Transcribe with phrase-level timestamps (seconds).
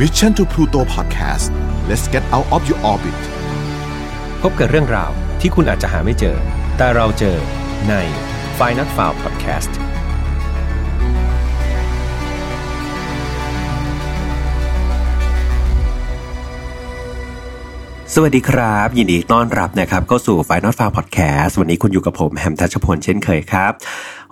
[0.00, 1.50] Mission to Pluto Podcast
[1.88, 3.20] let's get out of your orbit
[4.42, 6.36] พบกับเรื่องราวที่คุณอาจจะหาไม่เจอ
[6.76, 7.36] แต่เราเจอ
[7.88, 7.94] ใน
[8.58, 9.72] f i n a l f i l e Podcast
[18.14, 23.72] สวัสดีครับ ยินดีต้อนรับนะครับเข้าสู่ Final File Podcast วันนี้คุณอยู่กับผมแฮมทัชพลเช่นเคยครับ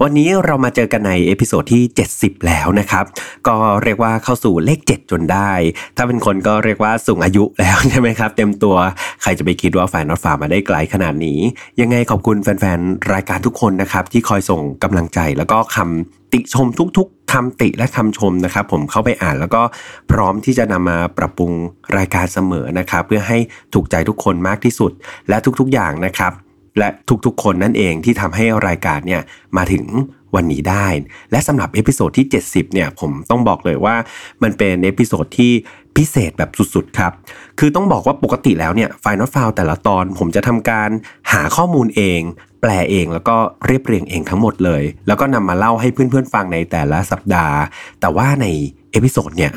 [0.02, 1.82] วันนี้เรามาเจอกันใน episode ที่
[2.14, 3.04] 70 แล้วนะครับ
[3.48, 5.50] ก็เรียกว่าเข้าสู่เลข 7 จนได้
[5.96, 8.76] ถ้าเป็นคนก็เรียกว่าสูงอายุแล้วใช่ไหมครับ เต็มตัว
[9.22, 11.38] ใครจะไปคิดว่า Final f a r มาได้ไกลขนาดนี้
[11.80, 16.66] ยังไงขอบคุณแฟนๆ รายการทุกคนนะครับ ที่คอยส่งกำลังใจแล้วก็คำติชม
[16.98, 19.62] ทุกๆคำติและคำชมนะครับ ผมเข้าไปอ่านแล้วก็
[20.10, 21.52] พร้อมที่จะนำมาปรับปรุง
[21.96, 23.38] รายการเสมอนะครับ เพื่อให้
[23.74, 24.92] ถูกใจทุกคนมากที่สุด
[25.28, 26.32] และทุกๆอย่างนะครับ
[26.78, 26.88] และ
[27.26, 29.22] ทุกๆ คนนั่นเองที่ทำให้รายการเนี่ย
[29.56, 29.84] มาถึง
[30.34, 30.86] วันนี้ได้
[31.30, 33.96] และสำหรับ episode ที่ 70 เนี่ยผมต้องบอกเลยว่า
[34.42, 35.52] มันเป็น episode ที่
[35.96, 37.12] พิเศษแบบสุดๆ ครับ
[37.58, 40.90] คือต้องบอกว่าปกติแล้วเนี่ย Final File แต่ละตอนผมจะทำการ
[41.32, 42.20] หาข้อมูลเอง
[42.60, 47.56] แปลเองแล้วก็เรียบเรียงเองทั้งหมดเลย แล้วก็นำมาเล่าให้เพื่อนๆ ฟังในแต่ละสัปดาห์
[48.00, 48.46] แต่ว่าใน
[48.92, 49.52] episode เนี่ย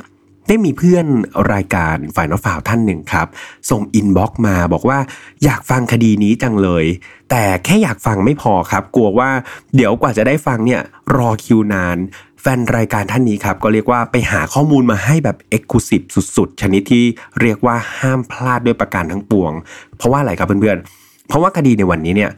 [0.50, 1.06] ได้มีเพื่อน
[1.54, 3.28] รายการ Final File ท่านหนึ่งครับ
[3.70, 5.00] ส่ง inbox มาบอกว่า
[5.44, 6.86] อยากฟังคดีนี้จังเลย
[7.30, 9.30] แต่แค่อยากฟังไม่พอครับ กลัวว่า
[9.76, 10.82] เดี๋ยวกว่าจะได้ฟังเนี่ย
[11.18, 11.98] รอคิวนาน
[12.42, 16.02] แฟนรายการท่านนี้ครับ ก็เรียกว่าไปหาข้อมูลมาให้แบบ exclusive
[16.36, 17.04] สุด ๆ ชนิดที่
[17.42, 19.52] เรียกว่าห้ามพลาดด้วยประการทั้งปวง
[19.98, 22.32] เพราะว่าอะไรครับเพื่อนๆเพราะว่าคดีในวันนี้เนี่ย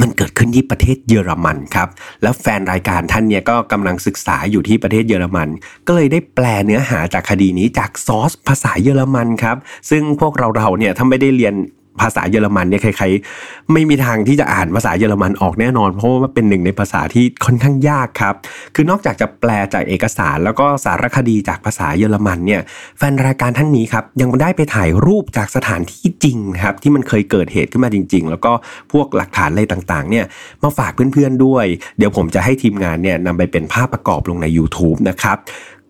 [0.00, 1.88] มันเกิดขึ้นที่ประเทศเยอรมันครับ
[2.22, 5.48] แล้วแฟนรายการท่านเนี่ยก็กำลังศึกษาอยู่ที่ประเทศเยอรมัน
[5.86, 9.56] ก็เลยได้แปลเนื้อหาจากคดีนี้จากซอสภาษาเยอรมันครับ
[9.90, 11.54] ซึ่งพวกเราเราเนี่ยถ้าไม่ได้เรียน
[12.02, 18.34] ภาษาเยอรมันเนี่ยใครๆไม่มีทางที่จะอ่านภาษาเยอรมันออกแน่นอน เพราะว่าเป็นหนึ่งในภาษาที่ค่อนข้างยากครับ
[18.74, 22.60] คือนอกจากจะแปลจากเอกสาร แล้วก็สารคดีจากภาษาเยอรมันเนี่ย
[22.98, 28.52] แฟนรายการท่านนี้ครับยังได้ไปถ่ายรูปจากสถานที่จริงครับที่มันเคยเกิดเหตุขึ้นมาจริง ๆ แล้วก็
[28.92, 30.24] พวกหลักฐานอะไรต่างๆเนี่ย
[30.62, 31.64] มาฝากเพื่อนๆด้วย
[31.98, 35.38] เดี๋ยวผมจะให้ทีมงานเนี่ยนำไปเป็นภาพประกอบลงใน YouTube นะครับ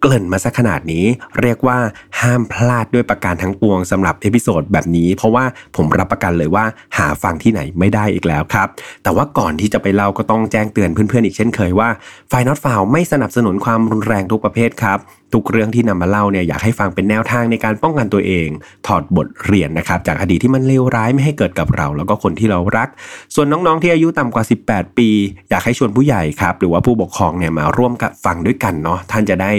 [0.00, 1.04] เกริ่นมาสักขนาดนี้
[1.40, 1.78] เรียกว่า
[2.20, 5.44] ห้ามพลาดด้วยประการทั้งปวงสำหรับ episode แบบนี้ เพราะว่า
[5.76, 6.64] ผมรับประกันเลยว่า
[6.96, 8.68] หาฟังที่ไหนไม่ได้อีกแล้วครับ
[9.02, 11.88] แต่ว่าก่อนที่จะไปเล่าก็ต้องแจ้งเตือนเพื่อนๆอีกเช่นเคยว่า
[12.28, 14.98] Final File ไม่สนับสนุนความรุนแรงทุกประเภทครับ
[15.34, 18.48] ทุกเรื่องที่นำมาเล่าเนี่ยอยากให้ฟังเป็นแนวทางในการป้องกันตัวเอง
[18.86, 22.88] ถอดบทเรียนนะครับจากอดีตที่มันเลวร้ายไม่ให้เกิดกับเรา แล้วก็คนที่เรารัก
[23.34, 25.08] ส่วนน้องๆที่อายุต่ำกว่า 18 ปี
[25.50, 29.50] อยากให้ชวนผู้ใหญ่ครับหรือว่าผู้ปกครองเนี่ยมาร่วมกับฟังด้วยกันเนาะท่านจะได้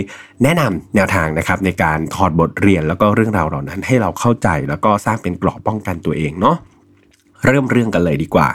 [0.44, 6.58] แนะนำแนวทางนะครับในการถอดบทเรียนแล้วก็เรื่องราวเหล่านั้นให้เราเข้าใจ แล้วก็สร้างเป็นกรอบป้องกันตัวเองเนาะ
[7.46, 8.50] เริ่มเรื่องกันเลยดีกว่า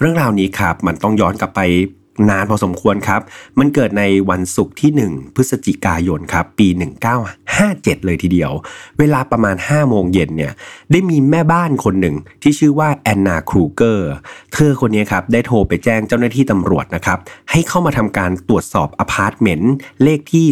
[0.00, 1.60] เรื่องราวนี้ครับมันต้องย้อนกลับไป
[2.30, 3.20] นานพอสมควรครับ
[3.58, 6.68] มันเกิดในวันศุกร์ที่ 1 พฤศจิกายนครับ ปี
[7.36, 8.52] 1957 เลยทีเดียว
[8.98, 10.52] เวลาประมาณ 5 โมงเย็นเนี่ย
[10.90, 14.10] ได้มีแม่บ้านคนหนึ่งที่ชื่อว่าแอนนาครูเกอร์
[14.54, 17.18] เธอคนนี้ครับ ได้โทรไปแจ้งเจ้าหน้าที่ตำรวจนะครับ
[17.50, 20.46] ให้เข้ามาทำการตรวจสอบอพาร์ตเมนต์เลขที่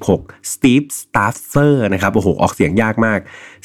[0.00, 3.18] 36 Steve s t a s s e r นะครับ โอ้โห ออกเสียงยากมาก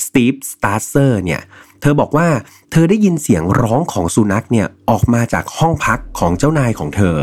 [0.06, 1.42] Steve s t a s s e r เนี่ย
[1.82, 2.28] เธอบอกว่า
[2.72, 7.18] เธอได้ยินเสียงร้องของสุนัขเนี่ยออกมาจากห้องพักของเจ้านายของเธอ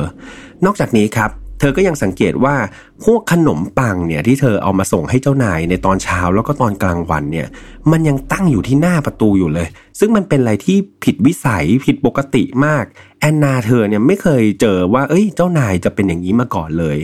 [0.65, 2.56] นอกจากนี้ครับ เธอก็ยังสังเกตว่า
[3.04, 7.48] พวกขนมปังเนี่ยที่เธอเอามาส่งให้เจ้านายในตอนเช้าแล้วก็ตอนกลางวันเนี่ย
[7.91, 12.84] มันยังตั้งอยู่ที่หน้าประตูอยู่เลย ซึ่งมันเป็นอะไรที่ผิดวิสัยผิดปกติมาก
[13.21, 16.98] แอนนาเธอเนี่ยไม่เคยเจอว่าเอ้ยเจ้านายจะเป็นอย่างนี้มาก่อนเลย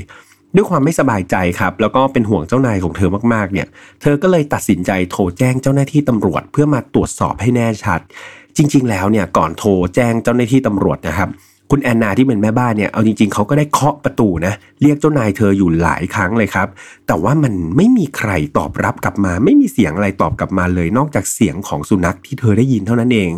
[0.54, 3.66] ด้วยความไม่สบายใจครับ แล้วก็เป็นห่วงเจ้านายของเธอมากๆเนี่ย
[4.00, 8.00] เธอก็เลยตัดสินใจโทรแจ้งเจ้าหน้าที่ตำรวจเพื่อมาตรวจสอบให้แน่ชัด
[8.56, 11.28] จริง ๆ แล้วเนี่ยก่อนโทรแจ้งเจ้าหน้าที่ตำรวจนะครับ
[11.70, 16.68] คุณแอนนาที่เป็นแม่บ้านเนี่ยเอาจริงๆเขาก็ได้เคาะประตูนะเรียกเจ้านายเธออยู่หลายครั้งเลยครับ
[17.06, 23.30] แต่ว่ามันไม่มีใครตอบรับกลับมา ไม่มีเสียงอะไรตอบกลับมาเลย นอกจากเสียงของสุนัขที่เธอได้ยินเท่านั้นเอง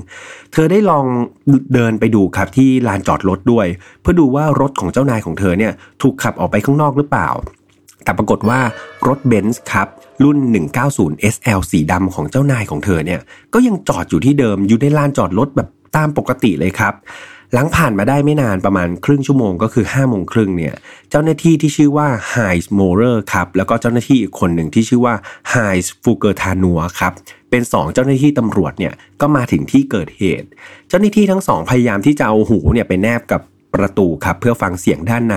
[0.53, 1.05] เธอได้ลอง
[1.75, 3.67] เดินไปดูครับที่ลานจอดรถด้วย
[4.01, 5.73] เพื่อดูว่ารถของเจ้านายของเธอเนี่ย
[6.03, 7.29] ถูกขับออกไปข้างนอกหรือเปล่า
[8.05, 8.61] แต่ปรากฏว่า
[9.09, 9.89] รถเบนซ์ครับ
[10.25, 10.39] รุ่น
[10.85, 13.21] 190 SL สีดำของเจ้านายของเธอเนี่ย
[13.55, 16.95] ก็ยังจอดอยู่ที่เดิมอยู่ในลานจอดรถแบบตามปกติเลยครับ
[17.55, 20.75] หลังผ่านมาได้ไม่นานประมาณครึ่งชั่วโมงก็คือ5้าโมงครึ่งเนี่ย
[21.11, 25.15] เจ้าหน้าที่ที่ชื่อว่าไฮส์โมเรอร์ครับแล้วก็เจ้าหน้าที่อีกคนหนึ่งที่ชื่อว่า
[25.51, 27.13] ไฮส์ฟูเกอร์ทานัวครับ
[27.51, 30.49] เป็น2เจ้าหน้าที่ตำรวจเนี่ยก็มาถึงที่เกิดเหตุ
[30.89, 33.41] เจ้าหน้าที่ทั้งสองพยายามที่จะเอาหูเนี่ยไปแนบกับ
[33.75, 35.37] ประตูครับเพื่อฟังเสียงด้านใน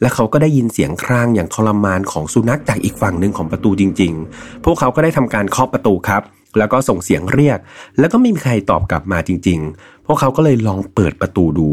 [0.00, 6.24] และเขาก็ได้ยินเสียงครางอย่างทรมานของสุนัขจากอีกฝั่งหนึ่งของประตูจริง ๆ พวกเขาก็ได้ทำการเคาะประตูครับ
[6.58, 7.58] แล้วก็ส่งเสียงเรียก
[7.98, 11.68] แล้วก็ไม่มีใครตอบกลับมาจริงๆ พวกเขาก็เลยลองเปิดประตูดู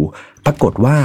[0.45, 0.97] ปรากฏว่า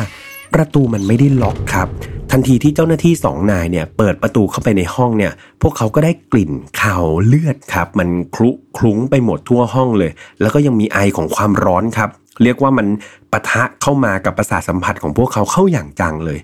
[0.54, 1.88] ประตูมันไม่ได้ล็อกครับ
[2.32, 5.32] ทันทีที่เจ้าหน้าที่สองนายเนี่ยเปิดประตูเข้าไปในห้องเนี่ย
[5.62, 6.52] พวกเขาก็ได้กลิ่น
[6.82, 10.10] ข่าวเลือดครับ มันคลุคลุ้งไปหมดทั่วห้องเลย
[10.40, 12.10] แล้วก็ยังมีไอของความร้อนครับ
[12.42, 12.86] เรียกว่ามัน
[13.32, 16.38] ปะทะเข้ามากับประสาทสัมผัสของพวกเขาเข้าอย่างจังเลย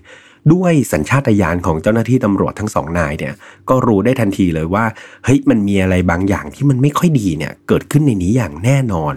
[0.53, 3.33] ด้วยสัญชาตญาณของเจ้าหน้าที่ตำรวจทั้งสองนายเนี่ย
[3.69, 4.85] ก็รู้ได้ทันทีเลยว่า
[5.23, 9.15] เฮ้ยมันมีอะไรบางอย่างที่มันไม่ค่อยดีเนี่ยเกิดขึ้นในนี้อย่างแน่นอน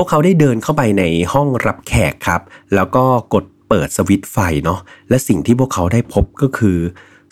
[0.00, 2.40] พวกเขาได้เดินเข้าไปในห้องรับแขกครับ
[2.74, 3.04] แล้วก็
[3.34, 6.78] กดเปิดสวิตไฟเนาะและสิ่งที่พวกเขาได้พบก็คือ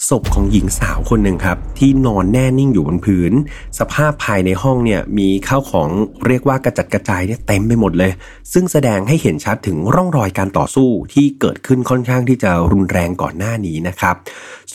[0.09, 3.33] ศพของหญิงสาวคนหนึ่งครับ ที่นอนแน่นิ่งอยู่บนพื้น
[3.79, 5.89] สภาพภายในห้องเนี่ยมีข้าวของ
[6.27, 8.13] เรียกว่ากระจัดกระจายเนี่ยเต็มไปหมดเลย
[8.53, 14.15] ซึ่งแสดงให้เห็นชัดถึงร่องรอยการต่อสู้ที่เกิดขึ้นค่อนข้างที่จะรุนแรงก่อนหน้านี้นะครับ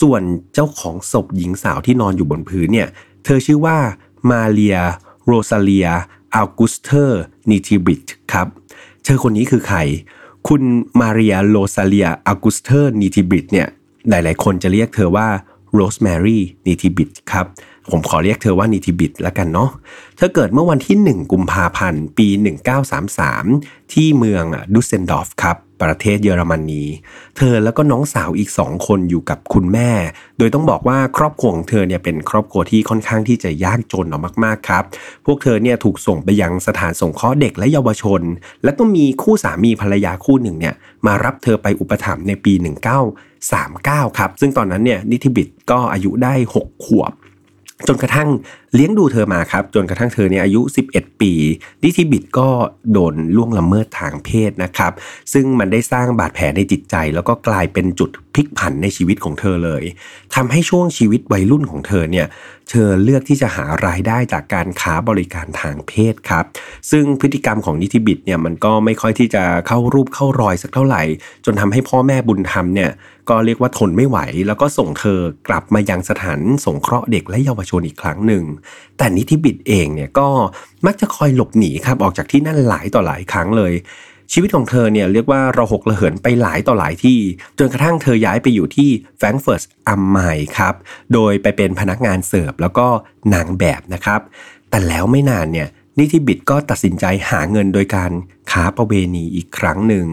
[0.01, 0.21] ส่วน
[0.53, 2.89] เจ้าของศพหญิงสาวที่นอนอยู่บนพื้นเนี่ย
[3.25, 3.77] เธอชื่อว่า
[4.29, 4.77] มาเรีย
[5.25, 5.89] โรซาเลีย
[6.35, 8.47] ออกุสเตอร์นิติบิตครับ
[9.03, 9.79] เธอคนนี้คือใคร
[10.47, 10.61] คุณ
[10.99, 13.67] มาเรียโรซาเลียออกุสเตอร์นิติบิตเนี่ย
[14.09, 15.27] หลายๆ คนจะเรียกเธอว่า
[15.73, 17.45] โรสแมรี่นิติบิตครับ
[17.91, 19.69] ผมขอเรียกเธอว่านิติบิตแล้วกันเนาะ
[20.17, 22.27] เธอเกิดเมื่อวันที่ 1 กุมภาพันธ์ ปี
[22.91, 24.43] 1933 ที่เมือง
[24.73, 26.83] ดุสเซลดอร์ฟครับ ประเทศเยอรมนี
[27.37, 29.91] เธอแล้วก็น้องสาวอีกสองคนอยู่กับคุณแม่
[30.37, 34.83] โดยต้องบอกว่าครอบครัวของเธอเนี่ยเป็นครอบครัวที่ค่อนข้างที่จะยากจนเอามากๆครับ
[35.25, 38.21] พวกเธอเนี่ยถูกส่งไปยังสถานสงเคราะห์เด็กและเยาวชน
[38.63, 40.75] แล้วก็มีคู่สามีภรรยาคู่หนึ่งเนี่ย
[41.05, 42.53] มารับเธอไปอุปถัมภ์ในปี
[43.35, 47.11] 1939 ครับ ซึ่งตอนนั้นเนี่ยนิติบิตก็อายุได้ 6 ขวบ
[47.87, 48.29] จนกระทั่ง
[48.75, 50.61] เลี้ยงดูเธอมาครับ จนกระทั่งเธอเนี่ยอายุ
[50.91, 51.33] 11 ปี
[51.83, 52.49] ดิทิบิดก็
[52.91, 54.91] โดนล่วงละเมิดทางเพศนะครับ
[55.33, 59.83] ซึ่งมันได้สร้างบาดแผลในจิตใจ แล้วก็กลายเป็นจุดพลิกผันในชีวิตของเธอเลย
[60.35, 62.27] ทำให้ช่วงชีวิตวัยรุ่นของเธอเนี่ย
[62.71, 66.45] เธอเลือกที่จะหารายได้จากการค้าบริการทางเพศครับ
[66.91, 71.03] ซึ่งพฤติกรรมของนิติบิตเนี่ยมันก็ไม่ค่อยที่จะเข้ารูปเข้ารอยสักเท่าไหร่
[71.45, 72.91] จนทำให้พ่อแม่บุญธรรมเนี่ย
[73.29, 78.43] ก็เรียกว่าทนไม่ไหว แล้วก็ส่งเธอกลับมายังสถานสงเคราะห์เด็กและเยาวชนอีกครั้งหนึ่ง
[78.97, 80.27] แต่นิติบิตเองเนี่ยก็
[80.85, 83.73] มักจะคอยหลบหนีครับออกจากที่นั่นหลายต่อหลายครั้งเลย
[84.33, 87.19] ชีวิตของเธอเนี่ยเรียกว่าเราหกระเหินไปหลายต่อหลายที่
[87.59, 90.17] จนกระทั่งเธอย้ายไปอยู่ที่แฟรงก์เฟิร์ตอัมไม
[90.57, 90.73] ครับ
[91.13, 92.87] โดยไปเป็นพนักงานเสิร์ฟแล้วก็
[93.33, 94.21] นางแบบนะครับ
[94.69, 95.67] แต่แล้วไม่นานเนี่ย
[95.99, 98.11] นิติบิดก็ตัดสินใจหาเงินโดยการ
[98.51, 100.05] ค้าประเวณีอีกครั้งหนึ่ง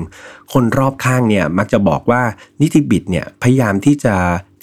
[0.53, 2.23] คนรอบข้างเนี่ยมักจะบอกว่า
[2.61, 4.15] นิติบิตเนี่ยพยายามที่จะ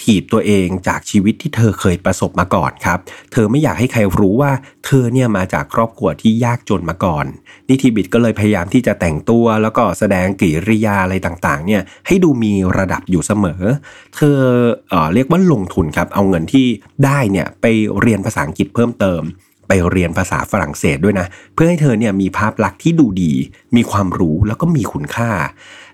[0.04, 3.00] ถีบตัวเองจากชีวิตที่เธอเคยประสบมาก่อนครับ
[3.32, 4.52] เธอไม่อยากให้ใครรู้ว่า
[4.86, 7.26] เธอเนี่ยมาจากครอบครัวที่ยากจนมาก่อน
[7.70, 13.62] นิติบิตก็เลยพยายามที่จะแต่งตัวแล้วก็แสดงกิริยาอะไรต่างๆเนี่ยให้ดูมีระดับอยู่เสมอ
[14.16, 14.40] เธอ
[14.90, 16.68] เออเรียกว่าลงทุนครับ เอาเงินที่
[17.06, 17.66] ได้เนี่ยไป
[18.00, 19.22] เรียนภาษาอังกฤษเพิ่มเติม
[19.68, 23.34] ไปเรียนภาษาฝรั่งเศสด้วยนะ เพื่อให้เธอเนี่ยมีภาพลักษณ์ที่ดูดี
[23.76, 25.30] มีความรู้แล้วก็มีคุณค่า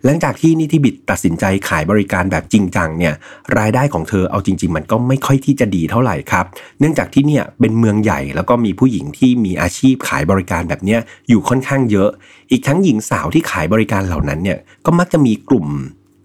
[0.05, 3.13] หลังจากที่นิติบิตตัดสินใจขายบริการแบบจริงจังเนี่ย
[3.57, 6.45] รายได้ของเธอเอาจริง ๆ มันก็ไม่ค่อยที่จะดีเท่าไหร่ครับ
[6.79, 12.09] เนื่องจากที่เนี่ยเป็นเมืองใหญ่แล้วก็มีผู้หญิงที่มีอาชีพขายบริการแบบเนี้ยอยู่ค่อนข้างเยอะ
[12.51, 15.67] อีกทั้งหญิงสาวที่ขายบริการเหล่านั้นเนี่ยก็มักจะมีกลุ่ม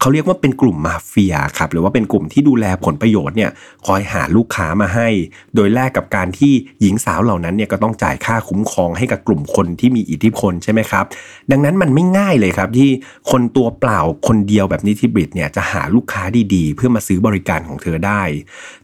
[0.00, 3.50] เขาเรียกว่าเป็นกลุ่มมาเฟียครับหรือว่าเป็นกลุ่มที่ดูแลผลประโยชน์เนี่ย
[3.86, 5.08] คอยหาลูกค้ามาให้
[5.54, 11.04] โดยแลกกับการที่หญิงสาวเหล่านั้นเนี่ยก็ต้องจ่ายค่าคุ้มครองให้กับกลุ่มคนที่มีอิทธิพลใช่ไหมครับ
[11.50, 12.90] ดังนั้นมันไม่ง่ายเลยครับที่
[13.30, 16.22] คนตัวเปล่าคนเดียวแบบนิติบิตเนี่ยจะหาลูกค้า
[16.54, 18.22] ดีๆ เพื่อมาซื้อบริการของเธอได้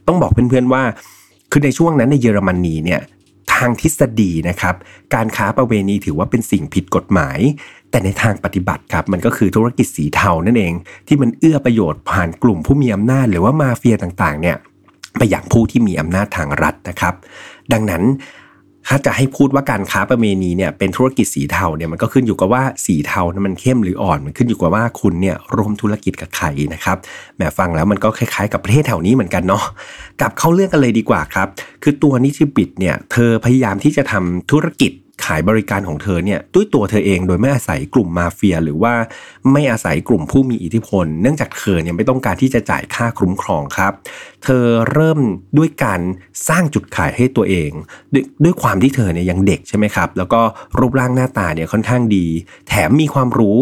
[0.07, 0.83] ต้องบอกเพื่อนๆว่า
[1.51, 3.01] คือในช่วงนั้นในเยอรมนีเนี่ย
[3.53, 4.75] ทางทฤษฎีนะครับ
[5.15, 7.39] การค้าประเวณีถือว่าเป็นสิ่งผิดกฎหมาย
[7.93, 10.73] แต่ในทางปฏิบัติครับมันก็คือธุรกิจสีเทานั่นเอง
[11.07, 14.57] ที่มันเอื้อประโยชน์ผ่านกลุ่มผู้มีอำนาจ หรือว่ามาเฟียต่างๆเนี่ย
[15.17, 17.13] ไปอย่างผู้ที่มีอำนาจทางรัฐนะครับ
[17.73, 18.03] ดังนั้น
[18.87, 26.97] ถ้าจะให้พูดว่าการค้าประเวณีเนี่ยเป็นธุรกิจสีเทาเนี่ยมันก็ขึ้นอยู่กับว่าสีเทานั้นมันเข้มหรืออ่อน มันขึ้นอยู่กับว่าคุณเนี่ยร่วมธุรกิจกับใครนะครับ
[27.35, 29.63] แหมฟังแล้วมันก็คล้ายๆ กับประเทศแถวนี้เหมือนกันเนาะ
[30.21, 31.47] กลับเข้าเรื่องกันเลยดีกว่าครับ
[31.83, 34.91] คือตัวนิติบิตเนี่ยเธอพยายามที่จะทำธุรกิจ
[35.25, 38.93] ขายบริการของเธอเนี่ยด้วยตัวเธอเองโดยไม่อาศัยกลุ่มมาเฟีย หรือว่า
[39.51, 43.91] ไม่อาศัยกลุ่มผู้มีอิทธิพล เนื่องจากเธอเนี่ยไม่ต้องการที่จะจ่ายค่าคุ้มครองครับ
[44.43, 45.19] เธอเริ่ม
[45.57, 46.01] ด้วยการ
[46.47, 47.71] สร้างจุดขายให้ตัวเอง
[48.13, 50.41] ดยด้วยความที่เธอเนี่ยยังเด็กใช่ไหมครับ แล้วก็
[50.79, 52.25] รูปร่างหน้าตาเนี่ยค่อนข้างดี
[52.67, 53.57] แถมมีความรู้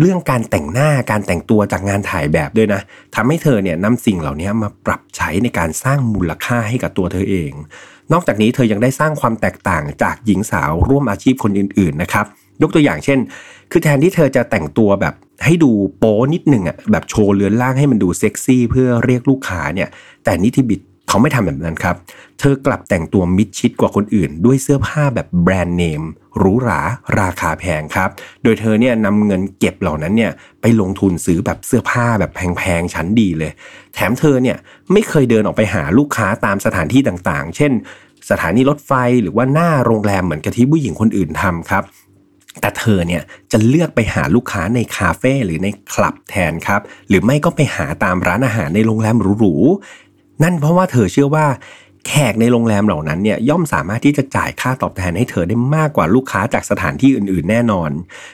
[0.00, 2.80] เรื่องการแต่งหน้าการแต่งตัวจากงานถ่ายแบบด้วยนะ
[3.14, 7.52] ทำให้เธอเนี่ยนำสิ่งเหล่านี้มาปรับใช้ในการสร้างมูลค่าให้กับตัวเธอเอง
[8.12, 12.26] นอกจากนี้เธอยังได้สร้างความแตกต่างจากหญิงสาวร่วมอาชีพคนอื่นๆนะครับ
[12.62, 13.18] ยกตัวอย่างเช่น
[13.70, 19.88] คือแทนที่เธอจะแต่งตัวแบบให้ดูโป้นิดหนึ่งอะแบบโชว์เลือนล่างให้มันดูเซ็กซี่เพื่อเรียกลูกค้าเนี่ย
[20.24, 21.96] แต่นิติบิด เขาไม่ทำแบบนั้นครับ
[22.38, 26.02] เธอกลับแต่งตัวมิดชิดกว่าคนอื่น ด้วยเสื้อผ้าแบบแบรนด์เนม
[26.38, 26.80] หรูหรา
[27.20, 28.10] ราคาแพงครับ
[28.42, 33.52] โดยเธอเนี่ยนำเงินเก็บเหล่านั้นเนี่ยไปลงทุนซื้อแบบเสื้อผ้าแบบแพงๆชั้นดีเลย
[33.94, 34.56] แถมเธอเนี่ย
[34.92, 37.72] ไม่เคยเดินออกไปหาลูกค้าตามสถานที่ต่างๆ เช่น
[38.30, 41.84] สถานีรถไฟหรือว่าหน้าโรงแรมเหมือนกับที่ผู้หญิงคนอื่นทำครับ
[42.60, 43.22] แต่เธอเนี่ย
[43.52, 49.54] จะเลือกไปหาลูกค้าในคาเฟ่หรือในคลับแทนครับ หรือไม่ก็ไปหาตามร้านอาหารในโรงแรมหรู
[50.42, 51.46] นั่นเพราะว่าเธอเชื่อว่า
[52.06, 57.90] แขกในโรงแรมเหล่านั้นเนี่ยย่อมสามารถที่จะจ่ายค่าตอบแทนให้เธอได้มากกว่าลูกค้าจากสถานที่อื่นๆ แน่นอน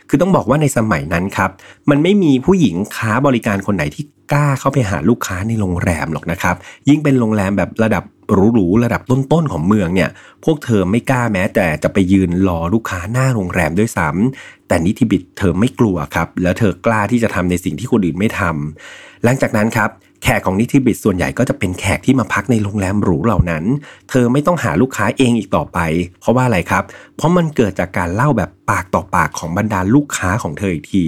[0.08, 1.50] คือต้องบอกว่าในสมัยนั้นครับ
[1.90, 6.56] มันไม่มีผู้หญิงค้าบริการคนไหนที่กล้าเข้าไปหาลูกค้าในโรงแรมหรอกนะครับ
[6.88, 10.10] ยิ่งเป็นโรงแรมแบบระดับหรูๆระดับต้นๆของเมืองเนี่ย
[10.44, 19.90] พวกเธอไม่กล้าแม้ แต่จะไปยืนรอลูกค้าหน้าโรงแรมด้วยซ้ำแต่นิติบิตเธอไม่กลัวครับ แล้วเธอกล้าที่จะทำในสิ่งที่คนอื่นไม่ทำหลังจากนั้นครับ
[20.22, 23.64] แขกของนิติบิตส่วนใหญ่ก็จะเป็นแขกที่มาพักในโรงแรมหรูเหล่านั้น
[24.10, 25.78] เธอไม่ต้องหาลูกค้าเองอีกต่อไป
[26.20, 26.84] เพราะว่าอะไรครับ
[27.16, 31.04] เพราะมันเกิดจากการเล่าแบบปากต่อปากของบรรดาลูกค้าของเธออีกที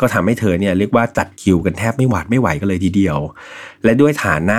[0.00, 3.18] ก็ทำให้เธอเนี่ยเรียกว่าจัดคิวกันแทบไม่หวาดไม่ไหวกันเลยทีเดียว
[3.84, 4.58] และด้วยฐานะ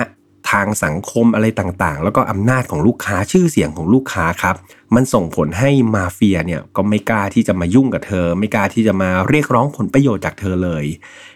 [0.50, 4.56] ทางสังคมอะไรต่างๆ แล้วก็อำนาจของลูกค้าชื่อเสียงของลูกค้าครับ
[4.94, 10.84] มันส่งผลให้มาเฟียเนี่ยก็ไม่กล้าที่จะมายุ่งกับเธอ ไม่กล้าที่จะมาเรียกร้องผลประโยชน์จากเธอเลย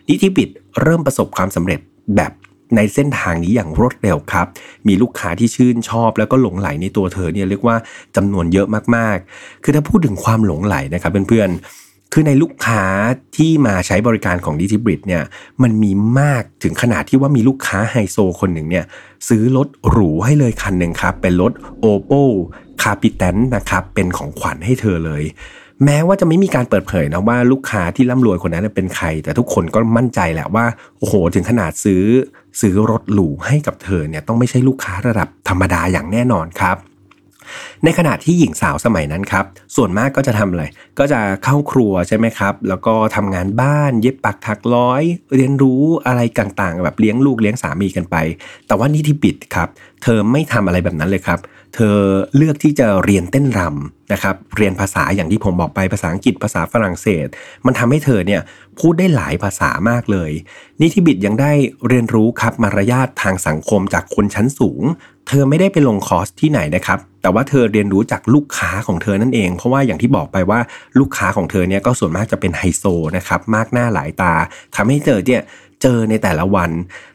[0.09, 0.49] นิติบิต
[0.83, 1.81] เริ่มประสบความสำเร็จ
[2.17, 2.33] แบบ
[2.77, 4.47] ในเส้นทางนี้อย่างรวดเร็วครับ
[4.89, 7.77] มีลูกค้าที่ชื่นชอบ แล้วก็หลงไหลในตัวเธอเนี่ยเรียกว่า
[8.17, 12.85] จำนวนเยอะมากๆ คือถ้าพูดถึงความหลงไหลนะครับเพื่อนๆ คือในลูกค้า
[13.37, 15.23] ที่มาใช้บริการของดิจิบริดเนี่ย
[15.63, 18.85] มันมีมากถึงขนาดที่ว่ามีลูกค้าไฮโซคนหนึ่งเนี่ย
[19.29, 21.53] ซื้อรถหรูให้เลยคันหนึ่งครับเป็นรถ
[21.85, 22.23] Oppo
[22.83, 25.23] c a p i t a n นะครับเป็นของขวัญให้เธอเลย
[25.85, 30.65] แม้ว่าจะไม่มีการเปิดเผยนะว่าลูกค้าที่ร่ำรวยคนนั้นเป็นใคร แต่ทุกคนก็มั่นใจแหละว่า
[30.99, 32.05] โอ้โหถึงขนาดซื้อ
[32.61, 36.77] ซื้อรถหรูให้กับเธอเนี่ยต้องไม่ใช่ลูกค้าระดับธรรมดาอย่างแน่นอนครับ
[37.85, 39.45] ในขณะที่หญิงสาวสมัยนั้นครับ
[39.77, 40.65] ส่วนมากก็จะทำอะไร
[40.99, 45.03] ก็จะเข้าครัวใช่ไหมครับ แล้วก็ทำงานบ้าน เย็บปักถักร้อย
[45.35, 48.17] เรียนรู้อะไรต่างๆ แบบเลี้ยงลูกเลี้ยงสามีกันไป
[48.67, 49.69] แต่ว่านี่ที่ปิดครับ
[50.03, 51.39] เธอไม่ทำอะไรแบบนั้นเลยครับ
[51.75, 51.99] เธอ
[52.37, 57.27] เลือกที่จะเรียนเต้นรำนะครับ เรียนภาษาอย่างที่ผมบอกไปภาษาอังกฤษภาษาฝรั่งเศส
[57.67, 58.41] มันทำให้เธอเนี่ย
[58.79, 60.31] พูดได้หลายภาษามากเลย
[60.81, 61.53] นิทิบิดยังได้
[61.89, 64.83] เรียนรู้ครับมารยาททางสังคมจากคนชั้นสูง
[65.29, 70.61] เธอไม่ได้ไปลงคอร์สที่ไหนนะครับ แต่ว่าเธอเรียนรู้จากลูกค้าของเธอนั่นเอง เพราะว่าอย่างที่บอกไปว่า
[70.99, 72.85] ลูกค้าของเธอเนี่ยก็ส่วนมากจะเป็นไฮโซ
[73.17, 74.35] นะครับมากหน้าหลายตา
[74.77, 75.43] ทำให้เธอเนี่ย
[75.83, 76.71] เจอในแต่ละวัน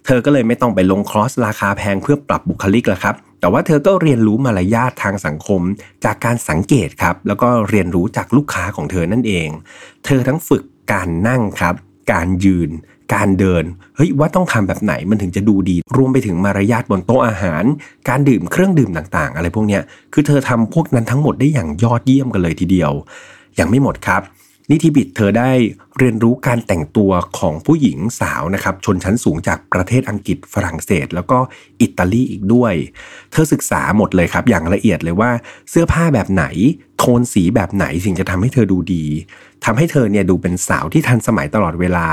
[0.06, 5.62] เธอก็เลยไม่ต้องไปลงคอร์สราคาแพงเพื่อปรับบุคลิกล้วครับ แต่ว่าเธอก็เรียนรู้มารยาททางสังคม
[6.06, 9.50] จากการสังเกตครับ แล้วก็เรียนรู้จากลูกค้าของเธอนั่นเอง
[10.06, 11.75] เธอทั้งฝึกการนั่งครับ
[12.12, 12.70] การยืน
[13.13, 13.63] การเดิน
[13.96, 17.63] เฮ้ยว่าต้องทำแบบไหนมันถึงจะดูดี รวมไปถึงมารยาทบนโต๊ะอาหาร
[18.10, 19.82] การดื่มเครื่องดื่มต่างๆ อะไรพวกเนี้ย
[20.13, 22.91] คือเธอทำพวกนั้นทั้งหมดได้อย่างยอดเยี่ยมกันเลยทีเดียว
[23.60, 24.22] ยังไม่หมดครับ
[24.71, 25.51] นิติบิดเธอได้
[25.97, 31.38] เรียนรู้การแต่งตัวของผู้หญิงสาวนะครับชนชั้นสูงจากประเทศอังกฤษฝรั่งเศส แล้วก็
[31.81, 32.74] อิตาลีอีกด้วย
[33.31, 35.31] เธอศึกษาหมดเลยครับ อย่างละเอียดเลยว่า
[35.69, 36.45] เสื้อผ้าแบบไหน
[36.97, 39.05] โทนสีแบบไหนสิ่งจะทำให้เธอดูดี
[39.65, 42.07] ทำให้เธอเนี่ยดูเป็นสาวที่ทันสมัยตลอดเวลา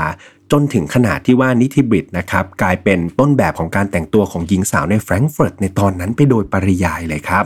[0.51, 7.45] จนถึงขนาดที่ว่านิติบิดนะครับกลายเป็นต้นแบบของการแต่งตัวของหญิงสาวในแฟรงก์เฟิร์ตในตอนนั้นไปโดยปริยายเลยครับ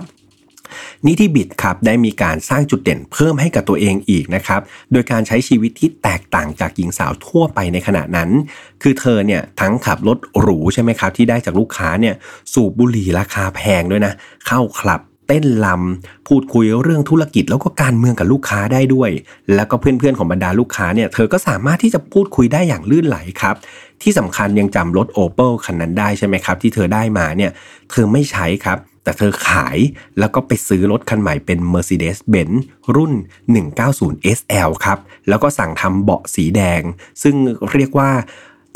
[1.07, 8.29] นิติบิดครับได้มีการสร้างจุดเด่นเพิ่มให้กับตัวเองอีกนะครับโดยการใช้ชีวิตที่แตกต่างจากหญิงสาวทั่วไปในขณะนั้น
[8.81, 12.15] คือเธอเนี่ยทั้งขับรถหรูใช่ไหมครับที่ได้จากลูกค้าเนี่ย
[12.53, 14.13] สูบบุหรี่ราคาแพงด้วยนะ
[14.47, 19.09] เข้าคลับเต้นลำพูดคุยเรื่องธุรกิจแล้วก็การเมืองกับลูกค้าได้ด้วย
[19.55, 23.55] แล้วก็เพื่อนๆของบรรดาลูกค้าเนี่ยเธอก็สามารถที่จะพูดคุยได้อย่างลื่นไหลครับ
[24.01, 27.51] ที่สำคัญยังจำรถโอเปิลคันนั้นได้ใช่ไหมครับ ที่เธอได้มาเนี่ย
[27.91, 28.77] เธอไม่ใช้ครับ
[29.09, 29.77] แต่เธอขาย
[30.19, 32.57] แล้วก็ไปซื้อรถคันใหม่เป็น Mercedes-Benz
[32.95, 33.13] รุ่น
[33.75, 34.99] 190 SL ครับ
[35.29, 36.81] แล้วก็สั่งทำเบาะสีแดง
[37.23, 37.35] ซึ่ง
[37.73, 38.09] เรียกว่า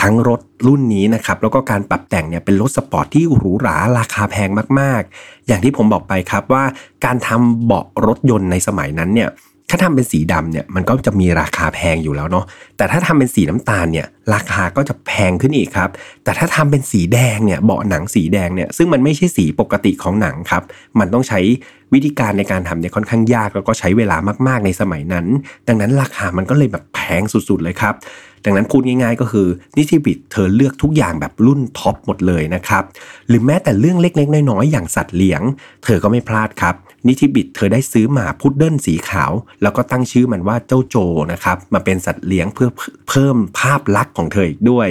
[0.02, 4.50] ทั้งรถรุ่นนี้นะครับ แล้วก็การปรับแต่งเนี่ยเป็นรถสปอร์ตที่หรูหราราคาแพง
[4.80, 6.64] มาก ๆ อย่างที่ผมบอกไปครับว่า
[7.06, 9.30] การทำเบาะรถยนต์ในสมัยนั้นเนี่ย
[9.70, 12.46] ถ้าทำเป็นสีดำเนี่ยมันก็จะมีราคาแพงอยู่แล้วเนาะ
[12.78, 15.90] แต่ถ้าทำเป็นสีน้ำตาลเนี่ยราคาก็จะแพงขึ้นอีกครับ
[16.24, 20.64] แต่ถ้าทำเป็นสีแดงเนี่ยเบาะหนังสีแดงเนี่ยซึ่งมันไม่ใช่สีปกติของหนังครับ
[21.00, 21.40] มันต้องใช้
[21.94, 24.18] วิธีการในการทำเนี่ยค่อนข้างยากแล้วก็ใช้เวลา
[24.48, 25.26] มากๆในสมัยนั้น
[25.68, 27.94] ดังนั้นราคามันก็เลยแบบแพงสุดๆเลยครับ
[28.46, 32.84] ดังนั้นพูดง่ายๆก็คือนิติบิตเธอเลือกทุกอย่างแบบรุ่นท็อปหมดเลยนะครับ
[33.28, 35.42] หรือแม้แต่เรื่องเล็กๆน้อยๆอย่างสัตว์เลี้ยง
[35.84, 36.76] เธอก็ไม่พลาดครับ
[37.08, 39.32] นิติบิตเธอได้ซื้อหมาพุดเดิ้ลสีขาว
[39.62, 40.96] แล้วก็ตั้งชื่อมันว่าเจ้าโจ
[41.32, 42.70] นะครับมาเป็นสัตว์เลี้ยงเพื่อ
[43.10, 44.90] เพิ่มภาพลักษณ์ของเธออีกด้วย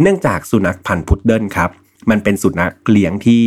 [0.00, 1.70] เนื่องจากสุนัขพันธุ์พุดเดิ้ลครับ
[2.10, 3.42] มันเป็นสุนัขเลี้ยงที่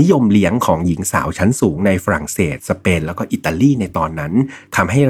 [0.00, 4.32] นิยมเลี้ยงของหญิงสาวชั้นสูงในฝรั่งเศส สเปน แล้วก็อิตาลีในตอนนั้น
[4.76, 5.00] ทำให้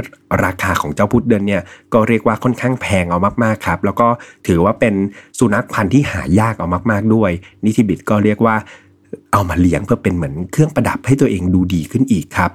[0.45, 4.09] ราคาของเจ้าพุดเดิลเนี่ยก็เรียกว่าค่อนข้างแพงเอามากๆครับ แล้วก็
[4.47, 4.95] ถือว่าเป็น
[5.38, 7.30] สุนัขพันธุ์ที่หายากเอามากๆด้วย
[7.64, 8.57] นิติบิตก็เรียกว่า
[9.33, 12.52] เอามาเลี้ยงเพื่อเป็นเหมือนเครื่องประดับให้ตัวเองดูดีขึ้นอีกครับ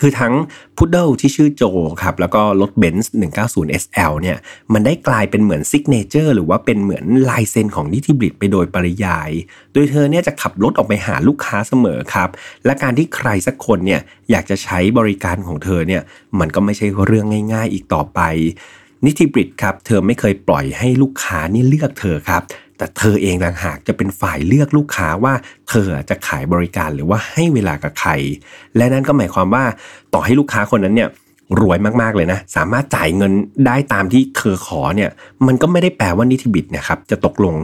[0.00, 0.34] คือทั้ง
[0.76, 1.62] พุดเดิลที่ชื่อโจ
[2.02, 3.12] ครับแล้วก็รถเบนซ์
[3.44, 4.36] 190 SL เนี่ย
[4.72, 9.30] มันได้กลายเป็นเหมือนซิกเนเจอร์หรือว่าเป็นเหมือนลายเซ็นของนิติบริตไปโดยปริยาย
[9.72, 12.28] โดยเธอเนี่ยจะขับรถออกไปหาลูกค้าเสมอครับ
[12.64, 14.00] และการที่ใครสักคนเนี่ย
[14.30, 16.02] อยากจะใช้บริการของเธอเนี่ย
[16.40, 18.20] มันก็ไม่ใช่เรื่องง่าย ๆ อีกต่อไป
[19.06, 22.42] นิติบริตครับเธอไม่เคยปล่อยให้ลูกค้านี่เลือกเธอครับ
[22.78, 25.34] แต่เธอเองต่างหากจะเป็นฝ่ายเลือกลูกค้าว่า
[25.68, 28.10] เธอจะขายบริการหรือว่าให้เวลากับใคร
[28.76, 29.64] และนั่นก็หมายความว่า
[30.14, 31.08] ต่อให้ลูกค้าคนนั้นเนี่ย
[31.60, 33.32] รวยมากๆเลยนะ สามารถจ่ายเงิน
[33.66, 35.10] ได้ตามที่เธอขอเนี่ย
[35.46, 37.54] มันก็ไม่ได้แปลว่านิติบิตนะครับจะตกลง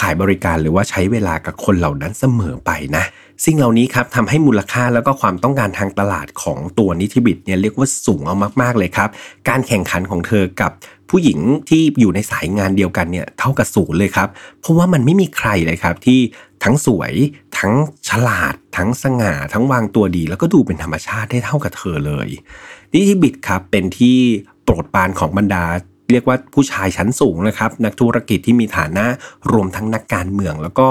[0.00, 3.04] ขายบริการหรือว่าใช้เวลากับคนเหล่านั้นเสมอไปนะ
[3.44, 9.08] สิ่งเหล่านี้ครับทำให้มูลค่าแล้วก็ความต้องการทางตลาดของตัวนิติบิตเนี่ยเรียกว่าสูงเอามากๆเลยครับ
[9.48, 10.70] การแข่งขันของเธอกับ
[11.10, 11.38] ผู้หญิง
[11.68, 14.28] ที่อยู่ในสายงานเดียวกันเนี่ยเท่ากับศูนย์เลยครับ
[14.60, 16.20] เพราะว่ามันไม่มีใครเลยครับที่
[16.64, 17.12] ทั้งสวย
[17.58, 17.72] ทั้ง
[18.08, 22.28] ฉลาด ทั้งสง่า ทั้งวางตัวดี แล้วก็ดูเป็นธรรมชาติได้เท่ากับเธอเลย
[22.92, 24.16] นิติบิตครับเป็นที่
[24.64, 25.64] โปรดปรานของบรรดา
[26.10, 29.06] เรียกว่าผู้ชายชั้นสูงนะครับ นักธุรกิจที่มีฐานะ
[29.52, 30.88] รวมทั้งนักการเมือง แล้วก็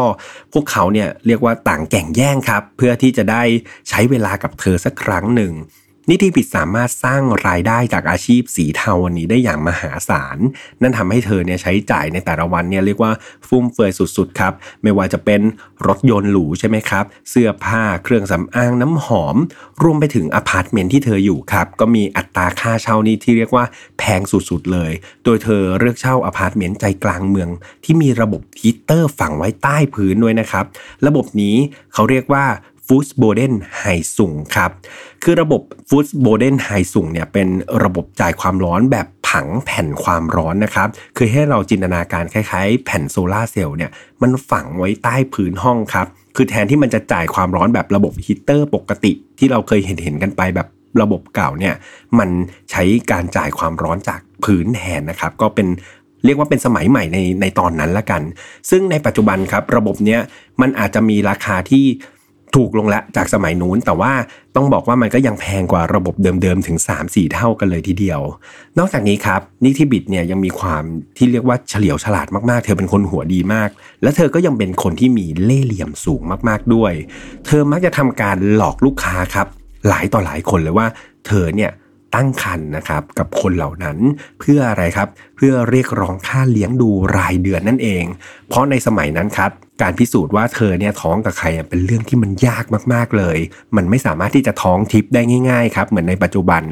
[0.53, 3.43] พวกเขาเนี่ยเรียกว่าต่างแก่งแย่งครับ เพื่อที่จะได้
[3.89, 5.53] ใช้เวลากับเธอสักครั้งหนึ่ง
[6.09, 10.38] นิติบิตสามารถสร้างรายได้จากอาชีพสีเทาวันนี้ได้อย่างมหาศาล
[10.81, 13.12] นั่นทำให้เธอเนี่ยใช้จ่ายในแต่ละวันเนี่ยเรียกว่า
[13.47, 15.41] ฟุ่มเฟือยสุดๆครับ ไม่ว่าจะเป็น
[15.88, 19.35] รถยนต์หรูใช่ไหมครับ เสื้อผ้าเครื่องสำอางน้ำหอม
[19.83, 23.65] รวมไปถึงอพาร์ตเมนต์ที่เธออยู่ครับ ก็มีอัตราค่าเช่านี้ที่เรียกว่า
[24.00, 24.91] แพงสุดๆเลย
[25.24, 27.50] โดยเธอเลือกเช่าอพาร์ตเมนต์ใจกลางเมือง
[27.83, 30.65] ที่มีระบบฮีเตอร์ฝังไว้ใต้พื้นด้วยนะครับ
[31.07, 31.55] ระบบนี้
[31.93, 32.45] เขาเรียกว่า
[32.88, 34.72] Fußbodenheizung ครับ
[35.24, 37.48] คือระบบ Fußbodenheizung เนี่ยเป็น
[37.84, 40.88] ระบบจ่ายความร้อนแบบฝังแผ่นความร้อนนะครับ
[41.18, 50.68] คือให้เราจินตนาการคล้ายๆ แผ่นโซลาเซลล์เนี่ยมันฝังไว้ใต้พื้นห้องครับ คือแทนที่มันจะจ่ายความร้อนแบบระบบฮีเตอร์ปกติ ที่เราเคยเห็นเห็นกันไปแบบ
[51.01, 51.75] ระบบเก่าเนี่ย
[52.20, 52.29] มัน
[52.72, 55.68] ใช้การจ่ายความร้อนจากพื้นแทนนะครับ ก็เป็น
[56.25, 58.22] เรียกว่าเป็นสมัยใหม่ในในตอนนั้นละกัน
[58.70, 60.22] ซึ่งในปัจจุบันครับระบบเนี้ย
[60.62, 61.86] มันอาจจะมีราคาที่
[62.55, 64.14] ถูกลงละจากสมัยนู้น แต่ว่า
[64.55, 68.22] ต้องบอกว่ามันก็ยังแพงกว่าระบบเดิมๆ ถึง 3-4 เท่ากันเลยทีเดียว
[68.77, 70.84] นอกจากนี้ครับนิติบิตเนี่ยยังมีความ
[71.18, 73.70] ที่เรียกว่าเฉลียวฉลาดมากๆ เธอเป็นคนหัวดีมาก
[74.01, 76.94] และเธอก็ยังเป็นคนที่มีเล่ห์เหลี่ยมสูงมากๆด้วย
[77.46, 79.48] เธอมักจะทำการหลอกลูกค้าครับ
[79.88, 80.88] หลายต่อหลายคนเลยว่า
[81.27, 81.72] เธอเนี่ย
[82.16, 83.98] ตั้งคันนะครับกับคนเหล่านั้น
[84.40, 88.04] เพื่ออะไรครับ เพื่อเรียกร้องค่าเลี้ยงดูรายเดือนนั่นเอง
[88.50, 89.51] เพราะในสมัยนั้นครับ
[89.82, 93.38] การพิสูจน์ว่าเธอเนี่ยท้องกับใครเป็นเรื่องที่มันยากมากๆเลย
[93.75, 96.64] มันไม่สามารถที่จะท้องทิพย์ได้ง่าย ๆ ครับ เหมือนในปัจจุบัน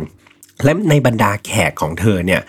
[0.64, 2.42] และในบรรดาแขกของเธอเนี่ย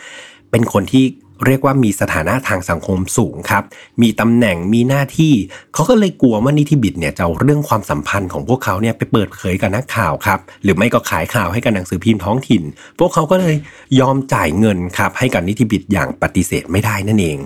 [0.51, 1.05] เป็นคนที่
[1.47, 3.65] เรียกว่ามีสถานะทางสังคมสูงครับ
[4.03, 5.35] มีตำแหน่งมีหน้าที่
[5.75, 12.63] เขาก็เลยกลัวว่านิติบิดเนี่ยจะเอาเรื่องความสัมพันธ์ของพวกเขาเนี่ยไปเปิดเผยกับนักข่าวครับ หรือไม่ก็ขายข่าวให้กับหนังสือพิมพ์ท้องถิ่น
[12.99, 13.57] พวกเขาก็เลย
[14.01, 17.39] ยอมจ่ายเงินครับให้กับนิติบิดอย่างปฏิเสธไม่ได้นั่นเอง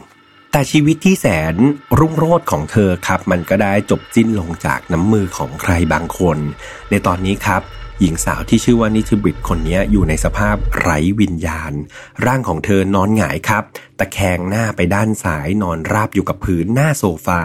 [0.52, 1.54] แต่ชีวิตที่แสน
[1.98, 6.38] รุ่งโรจน์ของเธอครับ มันก็ได้จบสิ้นลงจากน้ำมือของใครบางคน
[6.90, 7.62] ในตอนนี้ครับ
[8.00, 11.72] หญิงสาวที่ชื่อว่านิทิบิตคนนี้อยู่ในสภาพไร้วิญญาณ
[12.26, 13.62] ร่างของเธอนอนหงายครับ
[13.98, 17.42] ตะแคงหน้าไปด้านซ้ายนอนราบอยู่กับพื้นหน้าโซฟา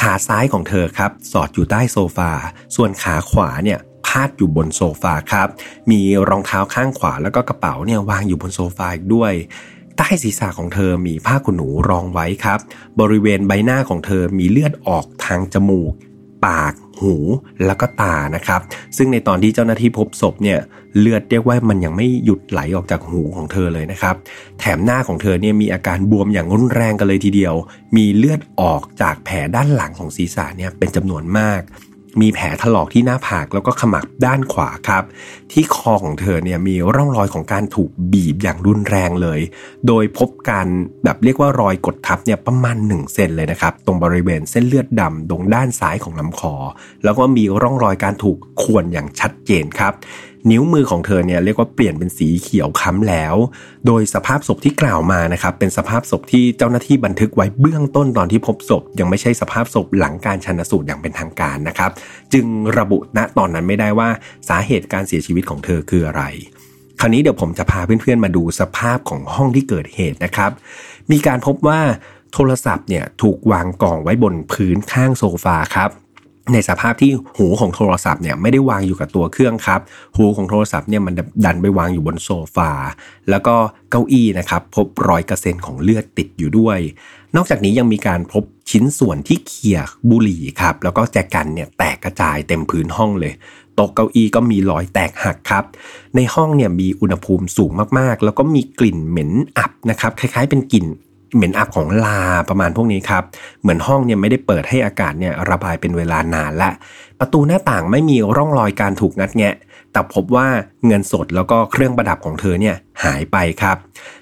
[0.00, 2.30] ขาซ้ายของเธอครับ สอดอยู่ใต้โซฟา
[2.76, 5.48] ส่วนขาขวาเนี่ยพาดอยู่บนโซฟาครับ
[5.90, 9.32] มีรองเท้าข้างขวาแล้วก็กระเป๋าเนี่ยวางอยู่บนโซฟาอีกด้วย
[9.96, 12.58] ใต้ศีรษะของเธอมีผ้าขนหนูรองไว้ครับ
[13.00, 15.92] บริเวณใบหน้าของเธอมีเลือดออกทางจมูก
[16.46, 17.14] ปาก หู
[17.66, 18.60] แล้วก็ตานะครับ
[18.96, 20.58] ซึ่งในตอนที่เจ้าหน้าที่พบศพเนี่ย
[20.98, 24.14] เลือดเรียกว่ามันยังไม่หยุดไหลออกจากหูของเธอเลยนะครับ
[24.60, 27.54] แถมหน้าของเธอเนี่ยมีอาการบวมอย่างรุนแรงกันเลยทีเดียว
[27.96, 31.60] มีเลือดออกจากแผลด้านหลังของศีรษะเนี่ยเป็นจำนวนมาก
[32.20, 35.04] มีแผลถลอกที่หน้าผากแล้วก็ขมับด้านขวาครับ
[35.52, 39.40] ที่คอของเธอเนี่ยมีร่องรอยของการถูกบีบอย่างรุนแรงเลย
[39.86, 40.66] โดยพบการ
[41.04, 46.54] แบบเรียกว่ารอยกดทับเนี่ยประมาณ1เซนเลยนะครับ ตรงบริเวณเส้นเลือดดำตรงด้านซ้ายของลำคอ
[47.04, 49.92] แล้วก็มีร่องรอยการถูกข่วนอย่างชัดเจนครับ
[50.50, 53.34] นิ้วมือของเธอเนี่ยเรียกว่าเปลี่ยนเป็นสีเขียวค้ำแล้ว
[53.86, 61.90] โดยสภาพศพที่กล่าวมานะครับเป็นสภาพศพที่เจ้าหน้าที่บันทึกไว้เบื้องต้นตอนที่พบศพ ยังไม่ใช่สภาพศพหลังการชันสูตรอย่างเป็นทางการนะครับ
[62.32, 62.46] จึง
[62.78, 64.08] ระบุณตอนนั้นไม่ได้ว่า
[64.48, 66.22] สาเหตุการเสียชีวิตของเธอคืออะไร
[67.00, 70.50] คราวนี้เดี๋ยวผมจะพาเพื่อนๆมาดูสภาพของห้องที่เกิดเหตุนะครับ
[71.10, 71.80] มีการพบว่า
[72.32, 75.90] โทรศัพท์เนี่ยถูกวางกองไว้บนพื้นข้างโซฟาครับ
[76.52, 79.80] ในสภาพที่หูของโทรศัพท์เนี่ยไม่ได้วางอยู่กับตัวเครื่องครับ
[80.16, 82.70] หูของโทรศัพท์เนี่ยมันดันไปวางอยู่บนโซฟา
[83.30, 83.54] แล้วก็
[83.90, 86.78] เก้าอี้นะครับพบรอยกระเซ็นของเลือดติดอยู่ด้วย
[87.36, 89.80] นอกจากนี้ยังมีการพบชิ้นส่วนที่เขี่ย
[90.10, 93.32] บุหรี่ครับแล้วก็แจกันเนี่ยแตกกระจายเต็มพื้นห้องเลย
[93.74, 95.64] โต๊ะเก้าอี้ก็มีรอยแตกหักครับ
[96.16, 100.86] ในห้องเนี่ยมีอุณหภูมิสูงมากๆ แล้วก็มีกลิ่นเหม็นอับนะครับ คล้ายๆเป็นกลิ่น
[101.36, 103.22] เหม็นอับของลาประมาณพวกนี้ครับ
[103.60, 106.70] เหมือนห้องเนี่ยไม่ได้เปิดให้อากาศเนี่ยระบายเป็นเวลานานละ
[107.18, 109.54] ประตูหน้าต่างไม่มีร่องรอยการถูกงัดแงะ
[109.92, 110.48] แต่พบว่า
[110.86, 113.76] เงินสดแล้วก็เครื่องประดับของเธอเนี่ยหายไปครับ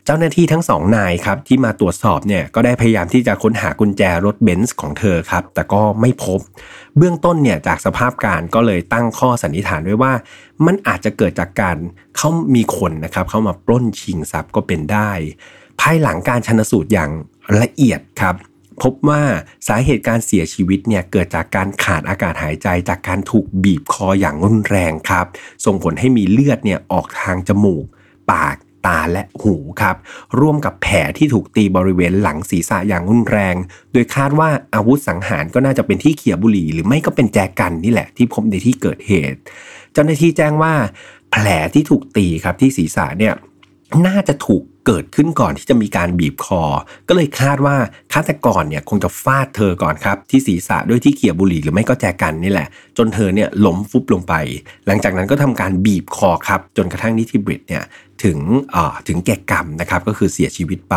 [0.05, 6.41] เจ้าหน้าที่ทั้งสองนายครับที่มาตรวจสอบเนี่ยก็ได้พยายามที่จะค้นหากุญแจรถเบนซ์ของเธอครับ แต่ก็ไม่พบ
[6.97, 10.13] เบื้องต้นเนี่ยจากสภาพการก็เลยตั้งข้อสันนิษฐานไว้ว่า
[10.67, 11.77] มันอาจจะเกิดจากการ
[12.17, 15.11] เขามีคนนะครับเข้ามาปล้นชิงทรัพย์ก็เป็นได้
[15.81, 17.11] ภายหลังการชนสูตรอย่าง
[17.63, 18.37] ละเอียดครับ
[18.83, 19.23] พบว่า
[19.69, 25.27] สาเหตุการเสียชีวิตเนี่ยเกิดจากการขาดอากาศหายใจจากการถูกบีบคออย่างรุนแรงครับ
[25.65, 27.85] ส่งผลให้มีเลือดเนี่ยออกทางจมูก
[28.33, 29.97] ปากตาและหูครับ
[30.41, 33.55] ร่วมกับแผลที่ถูกตีบริเวณหลังศีรษะอย่างรุนแรง
[33.93, 39.39] โดยคาดว่าอาวุธสังหารก็น่าจะเป็นที่เขียบุหรี่ หรือไม่ก็เป็นแจกันนี่แหละที่พบในที่เกิดเหตุ
[39.93, 40.75] เจ้าหน้าที่แจ้งว่า
[41.31, 43.35] แผลที่ถูกตีครับที่ศีรษะเนี่ย
[44.07, 46.63] น่าจะถูกเกิดขึ้นก่อนที่จะมีการบีบคอ
[47.09, 47.77] ก็เลยคาดว่า
[48.13, 52.69] ฆาตกรเนี่ยคงจะฟาดเธอก่อนครับที่ศีรษะด้วยที่เขี่ยบุหรี่หรือไม่ก็แจกันนี่แหละ
[52.99, 54.35] จนเธอเนี่ยล้มฟุบลงไป
[54.87, 57.85] หลังจากนั้นก็ทำการบีบคอครับ จนกระทั่งนิติบริตเนี่ย
[58.25, 58.39] ถึง
[59.09, 60.97] ถึงแก่กรรมนะครับก็คือเสียชีวิตไป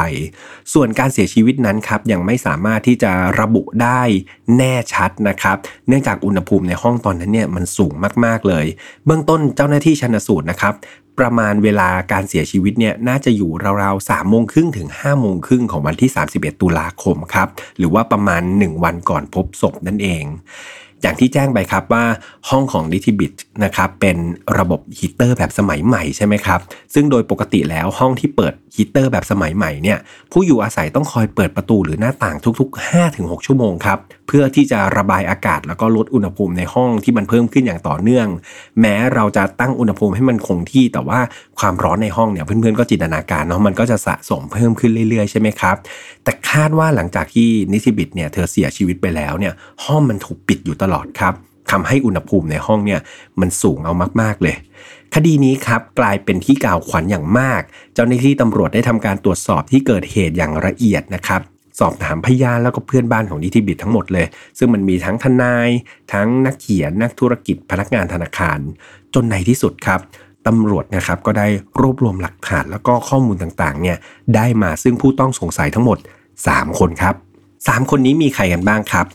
[0.74, 4.02] ส่วนการเสียชีวิตนั้นครับยังไม่สามารถที่จะระบุได้
[4.58, 7.94] แน่ชัดนะครับ เนื่องจากอุณหภูมิในห้องตอนนั้นเนี่ยมันสูง
[8.26, 8.66] มากๆเลย
[9.06, 10.74] เบื้องต้นเจ้าหน้าที่ชันสูตรนะครับ
[11.20, 13.52] ประมาณเวลาการเสียชีวิตเนี่ยน่าจะอยู่
[13.84, 20.24] ราวๆสามโมงครึ่งถึง5้าโมงครึ่งของวันที่ 31 ตุลาคมครับ หรือว่าประมาณ 1 วันก่อนพบศพนั่นเอง
[21.02, 22.06] อย่างที่แจ้งไปครับว่า
[22.50, 23.34] ห้องของ d i t i b i t
[23.64, 24.18] นะครับเป็น
[24.58, 26.60] ระบบฮีเตอร์แบบสมัยใหม่ใช่ไหมครับ
[26.94, 29.98] ซึ่งโดยปกติแล้วห้องที่เปิดฮีเตอร์แบบสมัยใหม่เนี่ย
[30.32, 38.28] ผู้อยู่อาศัยต้องคอยเปิดประตูหรือหน้าต่างทุก ๆ 5-6 ชั่วโมงครับ เพื่อที่จะระบายอากาศแล้วก็ลดอุณหภูมิในห้องที่มันเพิ่มขึ้นอย่างต่อเนื่อง
[38.82, 41.20] แม้เราจะตั้งอุณหภูมิให้มันคงที่ แต่ว่า
[41.60, 45.76] ความร้อนในห้องเนี่ยเพื่อนๆก็จินตนาการเนาะมันก็จะสะสมเพิ่มขึ้นเรื่อยๆใช่ไหมครับ
[46.24, 49.54] แต่คาดว่าหลังจากที่นิติบิตเนี่ยเธอเสียชีวิตไปแล้วเนี่ย
[49.86, 51.34] ห้องมันถูกปิดอยู่ตลอดครับ
[51.72, 53.02] ทำให้อุณหภูมิในห้องเนี่ย
[53.40, 54.56] มันสูงเอามากๆเลย
[55.16, 57.62] คดีนี้ครับกลายเป็นที่กล่าวขวัญอย่างมาก
[57.94, 61.42] เจ้าหน้าที่ตำรวจได้ทำการตรวจสอบที่เกิดเหตุอย่างละเอียดนะครับ
[61.80, 64.26] สอบถามพยานแล้วก็เพื่อนบ้านของนิติบิตทั้งหมดเลย
[64.58, 65.70] ซึ่งมันมีทั้งทนาย
[66.14, 68.60] ทั้งนักเขียนนักธุรกิจพนักงานธนาคาร
[69.14, 70.00] จนในที่สุดครับ
[70.48, 71.48] ตำรวจนะครับก็ได้
[71.80, 73.98] รวบรวมหลักฐานแล้วก็ข้อมูลต่างๆเนี่ย
[74.36, 75.98] ได้มาซึ่งผู้ต้องสงสัยทั้งหมด
[76.40, 77.16] 3 คนครับ
[77.54, 79.06] 3 คนนี้มีใครกันบ้างครับ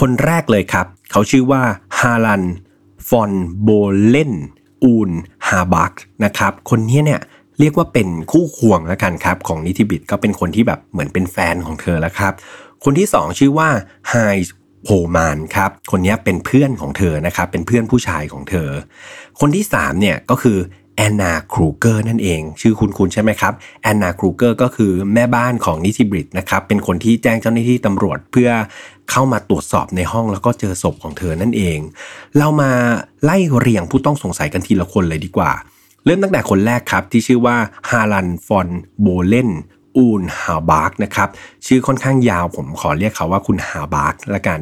[0.00, 1.62] คนแรกเลยครับ เขาชื่อว่า
[1.98, 2.44] ฮารัน
[3.08, 3.68] ฟอนโบ
[4.08, 4.34] เลน
[4.82, 5.10] อูน
[5.48, 5.92] ฮาบัก
[6.24, 7.20] นะครับคนนี้เนี่ย
[7.60, 12.32] เรียกว่าเป็นคู่ควงแล้วกันครับของนิติบิตก็เป็นคนที่แบบเหมือนเป็นแฟนของเธอแล้วครับ
[12.84, 13.68] คนที่สองชื่อว่า
[14.08, 14.14] ไฮ
[14.86, 18.68] โฮมานครับคนนี้เป็นเพื่อนของเธอนะครับเป็นเพื่อนผู้ชายของเธอ
[19.40, 20.58] คนที่สามเนี่ยก็คือ
[20.96, 23.52] แอนนาครูเกอร์นั่นเอง ชื่อคุ้นๆใช่ไหมครับ
[23.82, 28.50] แอนนาครูเกอร์ก็คือแม่บ้านของนิติบิตนะครับเป็นคนที่แจ้งเจ้าหน้าที่ตำรวจเพื่อ
[29.10, 31.78] เข้ามาตรวจสอบในห้องแล้วก็เจอศพของเธอนั่นเอง
[32.38, 32.72] เรามา
[33.24, 35.52] ไล่เรียงผู้ต้องสงสัยกันทีละคนเลยดีกว่า
[36.04, 37.56] เริ่มตั้งแต่คนแรกครับที่ชื่อว่า
[37.90, 38.68] ฮารัลด์ฟอน
[39.00, 39.50] โบเลน
[39.96, 41.28] อุนด์ฮาบาร์กนะครับ
[41.66, 44.60] ชื่อค่อนข้างยาวผมขอเรียกเขาว่าคุณฮาบาร์กละกัน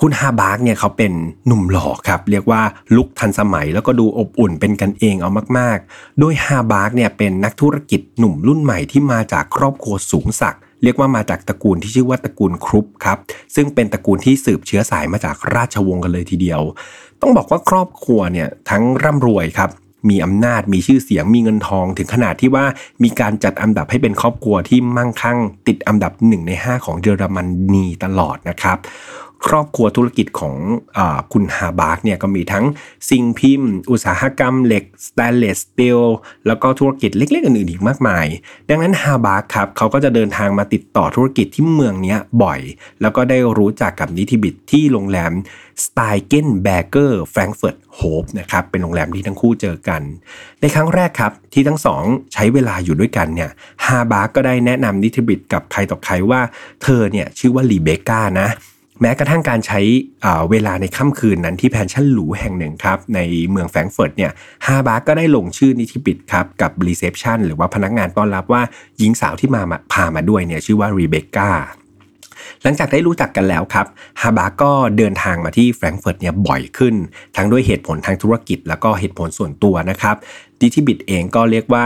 [0.00, 1.12] คุณฮาบาร์กเนี่ยเขาเป็น
[1.46, 2.62] หนุ่มหล่อครับเรียกว่า
[2.96, 13.18] look ทันสมัยแล้วก็ดูอบอุ่นเป็นกันเองเอามากๆ โดยฮาบาร์กเนี่ยเป็นนักธุรกิจหนุ่มรุ่นใหม่ที่มาจากครอบครัวสูงศักดิ์เรียกว่ามาจากตระกูลที่ชื่อว่าตระกูลครุปป์ครับ
[13.54, 16.60] ซึ่งเป็นตระกูลที่สืบเชื้อสายมาจากราชวงศ์กันเลยทีเดียว
[17.20, 19.70] ต้องบอกว่าครอบครัวเนี่ยทั้งร่ำรวยครับ
[20.10, 22.64] มีอำนาจมีชื่อเสียงมีเงินทอง ถึงขนาดที่ว่า
[23.02, 27.38] มีการจัดอันดับให้เป็นครอบครัวที่มั่งคั่ง ติดอันดับหนึ่งใน 5 ของเยอรม
[27.74, 28.78] นีตลอดนะครับ
[29.46, 31.00] ครอบครัวธุรกิจของ
[31.32, 32.64] คุณฮาบาร์กเนี่ยก็มีทั้ง
[33.10, 36.02] สิ่งพิมพ์ อุตสาหกรรมเหล็ก stainless steel
[36.46, 38.26] แล้วก็ธุรกิจเล็กๆอื่นๆอีกมากมาย
[38.68, 42.60] ดังนั้นฮาบาร์กครับเขาก็จะเดินทางมาติดต่อธุรกิจที่เมืองนี้บ่อย
[43.00, 45.32] แล้วก็ได้รู้จักกับนิติบิตที่โรงแรม
[45.84, 50.02] Steigenberger Frankfurter Hof นะครับเป็นโรงแรมที่ทั้งคู่เจอกัน
[50.60, 53.50] ในครั้งแรกครับที่ทั้งสองใช้เวลาอยู่ด้วยกันเนี่ย
[53.84, 56.40] ฮาบาร์กก็ได้แนะนำนิติบิตกับใครต่อใครว่า
[56.82, 58.48] เธอเนี่ยชื่อว่ารีเบคก้านะ
[59.00, 59.80] แม้กระทั่งการใช้
[60.50, 64.32] เวลาในค่ำคืนนั้นที่ pension หรูแห่งหนึ่งครับในเมืองแฟรงก์เฟิร์ตเนี่ย
[64.66, 68.62] ฮาบาร์กก็ได้ลงชื่อนิติบิตครับกับ reception หรือว่าพนักงานต้อนรับว่า
[68.98, 71.50] หญิงสาวที่มาพามาด้วยเนี่ยชื่อว่ารีเบคก้า
[72.62, 73.86] หลังจากได้รู้จักกันแล้วครับ
[74.20, 76.94] ฮาบาร์กก็เดินทางมาที่แฟรงก์เฟิร์ตเนี่ยบ่อยขึ้น
[77.36, 80.16] ทั้งด้วยเหตุผลทางธุรกิจ แล้วก็เหตุผลส่วนตัวนะครับ
[80.60, 81.84] นิติบิตเองก็เรียกว่า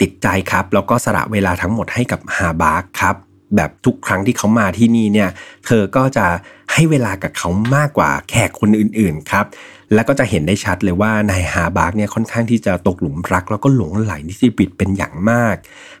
[0.00, 3.16] ติดใจครับแล้วก็สละเวลาทั้งหมดให้กับฮาบาร์กครับ
[3.56, 5.30] แบบทุกครั้งที่เขามาที่นี่เนี่ย
[5.66, 6.26] เธอก็จะ
[6.72, 9.44] ให้เวลากับเขามากกว่าแขกคนอื่นๆครับ
[9.94, 15.56] แล้วก็จะเห็นได้ชัดเลยว่านายฮาบาร์กเนี่ยค่อนข้างที่จะตกหลุมรัก แล้วก็หลงใหลนิติบิตเป็นอย่างมาก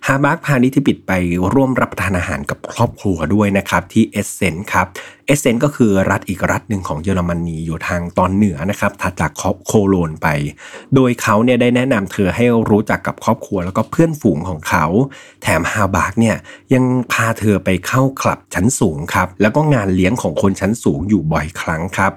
[0.06, 1.12] ฮาบาร์กพานิติบิตไป
[1.54, 4.86] ร่วมรับประทานอาหารกับครอบครัวด้วยนะครับที่เอสเซนครับ
[5.26, 9.32] เอสเซนก็คือรัฐอีกรัฐหนึ่งของเยอรมนีอยู่ทางตอนเหนือนะครับถัดจาก
[9.66, 10.28] โคโลญไป
[10.94, 14.84] โดยเขาเนี่ยได้แนะนำเธอให้รู้จักกับครอบครัวแล้วก็เพื่อนฝูงของเขา
[15.42, 16.36] แถมฮาบาร์กเนี่ย
[16.74, 22.12] ยังพาเธอไปเข้าคลับชั้นสูงครับแล้วก็งานเลี้ยงของคนชั้นสูงอยู่บ่อยครั้งครับ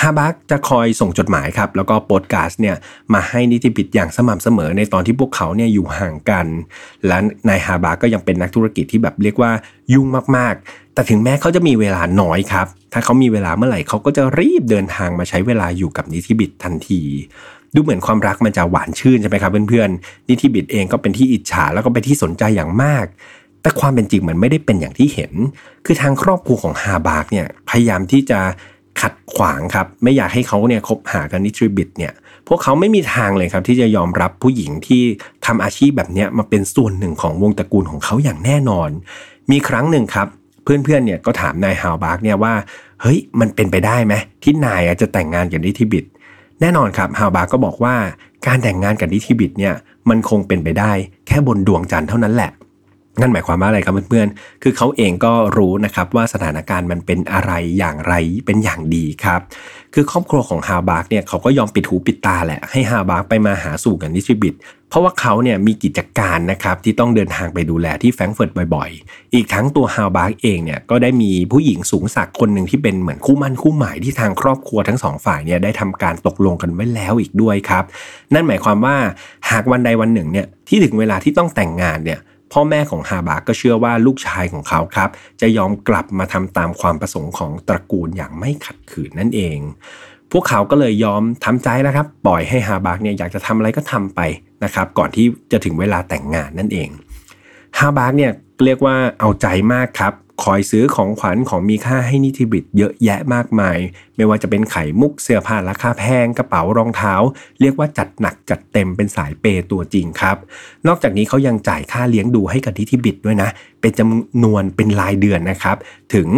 [0.00, 2.76] ฮาบาร์กจะคอยส่งจดหมายครับ แล้วก็โปสการ์ดเนี่ย
[3.14, 6.46] มาให้นิติบิตอย่างสม่ำเสมอในตอนที่พวกเขาเนี่ยอยู่ห่างกัน
[7.06, 7.18] และ
[7.48, 9.50] นายฮาบาร์กก็ยังเป็นนักธุรกิจที่แบบเรียกว่า
[9.92, 17.02] ยุ่งมากๆ แต่ถึงแม้เขาจะมีเวลาน้อยครับ ถ้าเขามีเวลาเมื่อไหร่เขาก็จะรีบเดินทางมาใช้เวลาอยู่กับนิติบิตทันที
[17.74, 23.06] ดูเหมือนความรักมันจะหวานชื่นใช่ไหมครับเพื่อนๆนิติบิดเองก็เป็นที่อิจฉาแล้วก็เป็นที่สนใจอย่างมาก
[23.62, 25.32] แต่ความเป็นจริงมันไม่ได้เป็นอย่างที่เห็น
[25.86, 28.40] คือทางครอบครัวของฮาบาร์กเนี่ยพยายามที่จะ
[29.00, 32.12] ขัดขวางครับ ไม่อยากให้เขาเนี่ยคบหากันนิติบิตเนี่ย
[32.48, 35.02] พวกเขาไม่มีทางเลยครับ ที่จะยอมรับผู้หญิงที่
[35.46, 38.90] ทำอาชีพแบบนี้มาเป็นส่วนหนึ่งของวงตระกูลของเขาอย่างแน่นอน
[39.50, 40.28] มีครั้งหนึ่งครับ
[40.64, 42.54] เพื่อนๆเนี่ยก็ถามนายฮาวบาร์กเนี่ยว่า
[43.02, 46.04] เฮ้ยมันเป็นไปได้ไหมที่นายจะแต่งงานกับนิทิบิต
[46.60, 47.94] แน่นอนครับฮาวบาร์กก็บอกว่า
[48.46, 49.74] การแต่งงานกับนิทิบิตเนี่ย
[50.08, 50.92] มันคงเป็นไปได้
[51.26, 52.50] แค่บนดวงจันทร์เท่านั้นแหละ
[53.20, 58.14] นั่นหมายความว่าอะไรครับเพื่อนๆ คือเขาเองก็รู้นะครับว่าสถานการณ์มันเป็นอะไรอย่างไร
[58.46, 59.40] เป็นอย่างดีครับ
[59.94, 64.54] คือครอบครัวของฮาบาร์กเนี่ยเขาก็ยอมปิดหูปิดตาแหละให้ฮาบาร์กไปมาหาสู่กับนิทิบิต
[64.88, 77.84] เพราะว่าเขาเนี่ยมีกิจการนะครับที่ต้องเดินทางไปดูแลที่แฟรงเฟิร์ตบ่อยๆ อีกทั้งตัวฮาบาร์กเองเนี่ยก็ได้มีผู้หญิงสูงสักคนหนึ่งที่เป็นเหมือนคู่มั่นคู่หมายที่ทางครอบครัวทั้งสองฝ่ายเนี่ยได้ทำการตกลงกันไว้แล้วอีกด้วยครับ
[78.34, 78.96] นั่นหมายความว่า
[79.50, 82.20] หากวันใดวันหนึ่งเนี่ยที่ถึงเวลาที่ต้องแต่งงานเนี่ย
[82.52, 89.58] พ่อแม่ของฮาบาก็เชื่อว่าลูกชายของเขาครับ จะยอมกลับมาทำตามความประสงค์ของตระกูลอย่างไม่ขัดขืนนั่นเอง
[90.32, 94.20] พวกเขาก็เลยยอมทำใจแล้วครับ ปล่อยให้ฮาบากเนี่ยอยากจะทำอะไรก็ทำไป
[94.64, 96.88] นะครับ ก่อนที่จะถึงเวลาแต่งงานนั่นเอง
[97.80, 98.32] ฮาบากเนี่ย
[98.64, 100.12] เรียกว่าเอาใจมากครับ
[100.44, 103.78] คอยซื้อของขวัญของมีค่าให้นิติบิตเยอะแยะมากมาย
[104.16, 107.14] ไม่ว่าจะเป็นไข่มุกเสื้อผ้าราคาแพงกระเป๋ารองเท้า
[107.60, 110.36] เรียกว่าจัดหนักจัดเต็มเป็นสายเปตัวจริงครับ
[110.86, 113.48] นอกจากนี้เขายังจ่ายค่าเลี้ยงดูให้กับนิติบิตด้วยนะ
[113.80, 115.76] เป็นจำนวนเป็นรายเดือนนะครับ
[116.14, 116.28] ถึง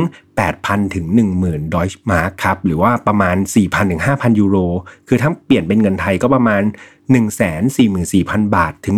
[0.43, 1.07] 8,000 ถึง
[1.41, 4.57] 10,000 ดอยมาร์คครับ หรือว่าประมาณ 4,000 ถึง 5,000 ยูโร
[5.09, 6.63] คือถ้าเปลี่ยนเป็นเงินไทยก็ประมาณ
[7.59, 8.97] 144,000 บาทถึง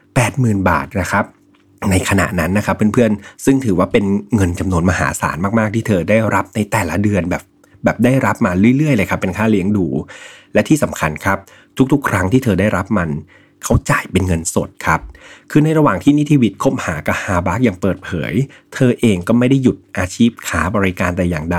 [0.00, 1.26] 180,000 บาทนะครับ
[1.90, 4.04] ในขณะนั้นนะครับเพื่อนๆ ซึ่งถือว่าเป็น
[4.36, 7.42] เงินจำนวนมหาศาลมากๆ ที่เธอได้รับในแต่ละเดือนแบบ
[7.84, 9.86] แบบได้รับมาเรื่อยๆ เลยครับ เป็นค่าเลี้ยงดู
[10.54, 11.38] และที่สำคัญครับ
[11.92, 13.10] ทุกๆ ครั้งที่เธอได้รับมัน
[13.64, 15.00] เขาจ่ายเป็นเงินสดครับ
[15.50, 18.32] คือในระหว่างที่นิติวิทย์คบหากับฮาบาร์กอย่างเปิดเผย
[18.74, 21.58] เธอเองก็ไม่ได้หยุดอาชีพขายบริการแต่อย่างใด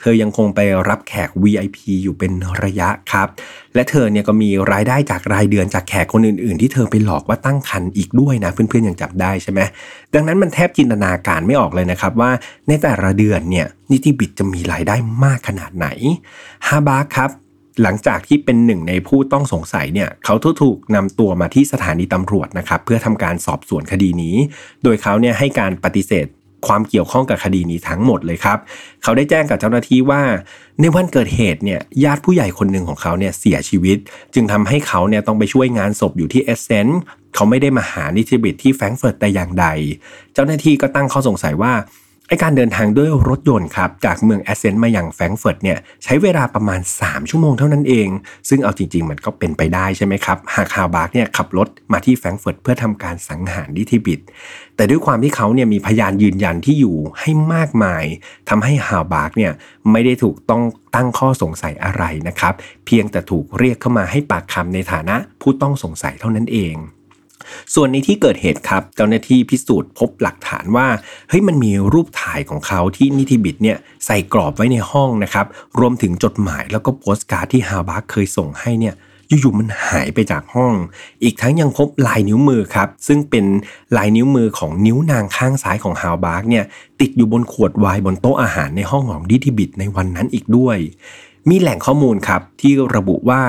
[0.00, 3.28] เธอยังคงไปรับแขก VIP อยู่เป็นระยะครับ
[3.74, 9.60] และเธอเนี่ยก็มีรายได้จากรายเดือนจากแขกคนอื่น ๆ ที่เธอไปหลอกว่าตั้งครรภ์อีกด้วยนะเพื่อนๆยังจับได้ใช่ไหม
[10.14, 12.30] ดังนั้นมันแทบจินตนาการไม่ออกเลยนะครับว่า
[12.68, 15.86] ในแต่ละเดือนเนี่ยนิติบิตจะมีรายได้มากขนาดไหน
[16.66, 17.30] ฮาบาร์ครับ
[17.82, 24.36] หลังจากที่เป็นหนึ่งในผู้ต้องสงสัยเนี่ยเขาถูกนำตัวมาที่สถานีตำรวจนะครับเพื่อทำการสอบสวนคดีนี้
[24.82, 26.26] โดยเขาเนี่ยให้การปฏิเสธ
[26.66, 28.58] ความเกี่ยวข้องกับคดีนี้ทั้งหมดเลยครับ
[29.02, 30.22] เขาได้แจ้งกับเจ้าหน้าที่ว่า
[30.80, 33.98] ในวันเกิดเหตุเนี่ยญาติผู้ใหญ่คนหนึ่งของเขาเนี่ยเสียชีวิต
[34.34, 37.00] จึงทำให้เขาเนี่ยต้องไปช่วยงานศพอยู่ที่เอสเซน
[37.34, 39.66] เขาไม่ได้มาหานิติบิตที่แฟรงเฟิร์ตแต่อย่างใด
[40.34, 41.72] เจ้าหน้าที่ก็ตั้งข้อสงสัยว่า
[42.28, 48.08] ไอ้การเดินทางด้วยรถยนต์ครับจากเมืองแอสเซนต์มาอย่างแฟรงเฟิร์ตเนี่ยใช้เวลาประมาณ 3 ชั่วโมงเท่านั้นเอง
[48.48, 54.20] ซึ่งเอาจริง ๆ มันก็เป็นไปได้ใช่ไหมครับ หากฮาวบาร์กเนี่ยขับรถมาที่แฟรงเฟิร์ตเพื่อทำการสังหารนิทิบิด
[54.76, 58.04] แต่ด้วยความที่เขาเนี่ยมีพยานยืนยันที่อยู่ให้มากมาย
[58.48, 59.52] ทำให้ฮาวบาร์กเนี่ย
[59.90, 60.62] ไม่ได้ถูกต้อง
[60.94, 62.54] ตั้งข้อสงสัยอะไรนะครับ
[62.86, 66.76] เพียงแต่ถูกเรียกเข้ามาให้ปากคำในฐานะผู้ต้องสงสัยเท่านั้นเอง
[67.74, 70.86] ส่วนในที่เกิดเหตุครับ เจ้าหน้าที่พิสูจน์พบหลักฐานว่า
[71.28, 75.46] เฮ้ยมันมีรูปถ่ายของเขาที่นิติบิตเนี่ยใส่กรอบไว้ในห้องนะครับ
[75.78, 78.96] รวมถึงจดหมายแล้วก็โปสการ์ดที่ฮาบาร์เคยส่งให้เนี่ย
[79.28, 80.74] อยู่ๆมันหายไปจากห้อง
[81.22, 83.44] อีกทั้งยังพบลายนิ้วมือครับ ซึ่งเป็น
[83.96, 86.64] ลายนิ้วมือของนิ้วนางข้างซ้ายของฮาวบาร์กเนี่ย
[87.00, 90.78] ติดอยู่บนขวดไวน์บนโต๊ะอาหารในห้องของนิทิบิตในวันนั้นอีกด้วย
[91.48, 93.42] มีแหล่งข้อมูลครับที่ระบุว่า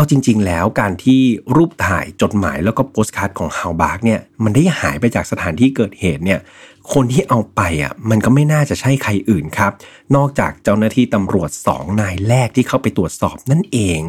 [0.00, 1.20] เอาจริง ๆ แล้วการที่
[1.56, 6.40] รูปถ่ายจดหมายแล้วก็โปสการ์ดของฮาวบาร์กเนี่ยมันได้หายไปจากสถานที่เกิดเหตุเนี่ย
[6.92, 9.72] คนที่เอาไปอะมันก็ไม่น่าจะใช่ใครอื่นครับ
[10.16, 14.00] นอกจากเจ้าหน้าที่ตำรวจสองนายแรกที่เข้าไปตรวจสอบนั่นเอง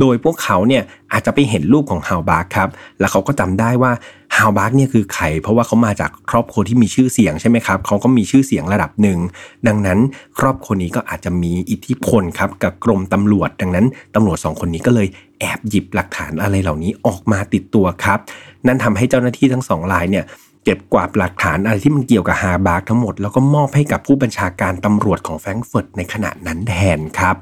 [0.00, 2.68] โดยพวกเขาเนี่ยอาจจะไปเห็นรูปของฮาวบาร์กครับ
[3.00, 3.92] แล้วเขาก็จำได้ว่า
[4.36, 9.18] ฮาวบาร์กเนี่ยคือใคร เพราะว่าเขามาจากครอบครัวที่มีชื่อเสียงใช่ไหมครับเขาก็มีชื่อเสียงระดับหนึ่ง
[9.66, 9.98] ดังนั้น
[10.38, 15.08] ครอบครัวนี้ก็อาจจะมีอิทธิพลครับกับกรมตำรวจ ดังนั้นตำรวจสองคนนี้ก็เลย
[15.42, 18.18] แอบหยิบหลักฐานอะไรเหล่านี้ออกมาติดตัวครับ
[18.66, 20.24] นั่นทำให้เจ้าหน้าที่ทั้งสองรายเนี่ย
[20.64, 27.36] เก็บกวาดหลักฐานอะไรที่มันเกี่ยวกับฮาบาร์ทั้งหมด แล้วก็มอบให้กับผู้บัญชาการตำรวจของแฟรงก์เฟิร์ตในขณะนั้นแทนครับ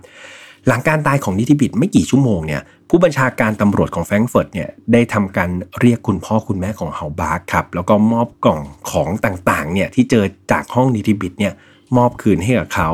[0.66, 8.60] หลังการตายของนิติบิดไม่กี่ชั่วโมงเนี่ยผู้บัญชาการตำรวจของแฟรงก์เฟิร์ตเนี่ยได้ทำการเรียกคุณพ่อคุณแม่ของฮาบาร์ครับแล้วก็มอบกล่อง
[8.90, 11.52] ของต่างๆเนี่ยที่เจอจากห้องนิติบิดเนี่ย
[11.96, 12.90] มอบคืนให้กับเขา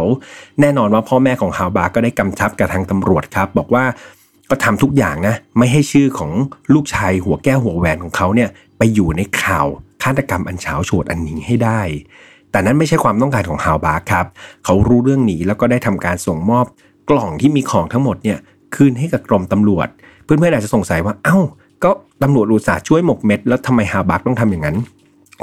[0.60, 3.84] แน่นอนว่าพ่อแม่ของฮาวบาร์ก็ได้กำชับกับทางตำรวจครับ บอกว่า
[4.50, 6.32] ก็ทำทุกอย่างนะ ไม่ให้ชื่อของ
[6.74, 9.66] ลูกชายหัวแก้วหัวแหวนของเขาเนี่ยไปอยู่ในข่าว
[10.02, 11.80] ฆาตกรรมอันเฉาโฉดอันนี้ให้ได้
[12.50, 14.26] แต่นั้นไม่ใช่ความต้องการของฮาวบาร์ครับ
[14.64, 16.66] เขารู้เรื่องนี้แล้วก็ได้ทำการส่งมอบ
[17.11, 18.38] กล่องที่มีของทั้งหมดเนี่ย
[18.74, 19.88] คืนให้กับกรมตำรวจ
[20.24, 21.38] เพื่อนๆอาจจะสงสัยว่าเอ้า
[21.85, 21.90] ก็
[22.22, 24.76] ตำรวจอุตส่าห์ช่วยหมกเม็ด แล้วทำไมฮาบาร์ต้องทำอย่างนั้น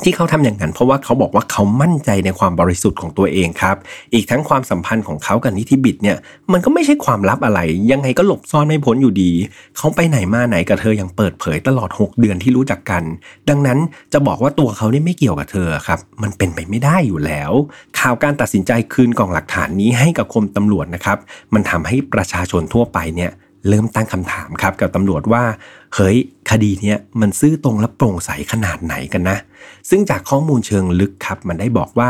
[0.03, 3.75] ที่เขาทำอย่างนั้นเพราะว่าเขาบอกว่าเขามั่นใจในความบริสุทธิ์ของตัวเองครับ
[4.13, 6.17] อีกทั้งความสัมพันธ์ของเขากับนิติบิดเนี่ย
[6.51, 7.59] มันก็ไม่ใช่ความลับอะไร
[7.91, 9.31] ยังไงก็หลบซ่อนไม่พ้นอยู่ดี
[9.77, 13.03] เขาไปไหนมาไหนกับเธออย่างเปิดเผยตลอด 6 เดือนที่รู้จักกัน
[13.49, 13.79] ดังนั้น
[14.13, 17.51] จะบอกว่าตัวเขาเนี่ยไม่เกี่ยวกับเธอครับ มันเป็นไปไม่ได้อยู่แล้ว
[17.99, 21.17] ข่าวการตัดสินใจคืนกล่องหลักฐานนี้ให้กับคมตำรวจนะครับ
[21.53, 23.31] มันทำให้ประชาชนทั่วไปเนี่ย
[23.67, 25.43] เริ่มตั้งคำถามครับกับตำรวจว่า
[25.95, 26.17] เฮ้ย
[26.51, 29.37] คดีเนี้ยมันซื่อตรงและโปร่งใสขนาดไหนกันนะ
[29.89, 32.09] ซึ่งจากข้อมูลเชิงลึกครับ มันได้บอกว่า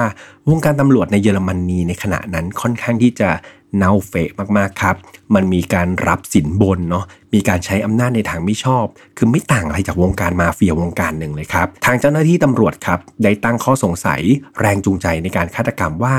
[0.49, 3.29] วงการตำรวจในเยอรมนีในขณะนั้นค่อนข้างที่จะ
[3.77, 4.95] เน่าเฟะมากๆครับ
[5.35, 8.85] มันมีการรับสินบนเนาะ มีการใช้อำนาจในทางไม่ชอบ
[9.17, 14.21] คือไม่ต่างอะไรจากวงการมาเฟียวงการหนึ่งเลยครับ ทางเจ้าหน้าที่ตำรวจครับ ได้ตั้งข้อสงสัย
[14.59, 16.15] แรงจูงใจในการฆาตกรรมว่า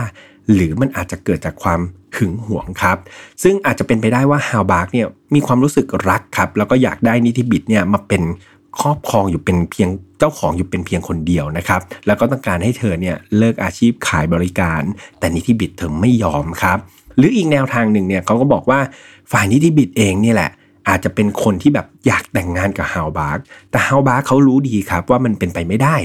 [0.53, 1.81] หรือมันอาจจะเกิดจากความ
[2.17, 2.97] หึงหวงครับ
[3.43, 8.23] ซึ่งอาจจะเป็นไปได้ว่าฮาวบาร์กเนี่ยมีความรู้สึกรักครับ แล้วก็อยากได้นิติบิดเนี่ยมาเป็น
[8.81, 14.83] ครอบครองอยู่เป็นเพียงเจ้าของอยู่เป็นเพียงคนเดียวนะครับ แล้วก็ต้องการให้เธอเนี่ยเลิกอาชีพขายบริการ
[15.19, 16.79] แต่นิติบิดเธอไม่ยอมครับ
[17.17, 18.81] หรืออีกแนวทางหนึ่งเนี่ยเขาก็บอกว่า
[19.33, 20.51] ฝ่ายนิติบิดเองนี่แหละ
[20.89, 23.39] อาจจะเป็นคนที่แบบอยากแต่งงานกับฮาวบาร์ก
[23.71, 25.97] แต่ฮาวบาร์กเขารู้ดีครับว่ามันเป็นไปไม่ได้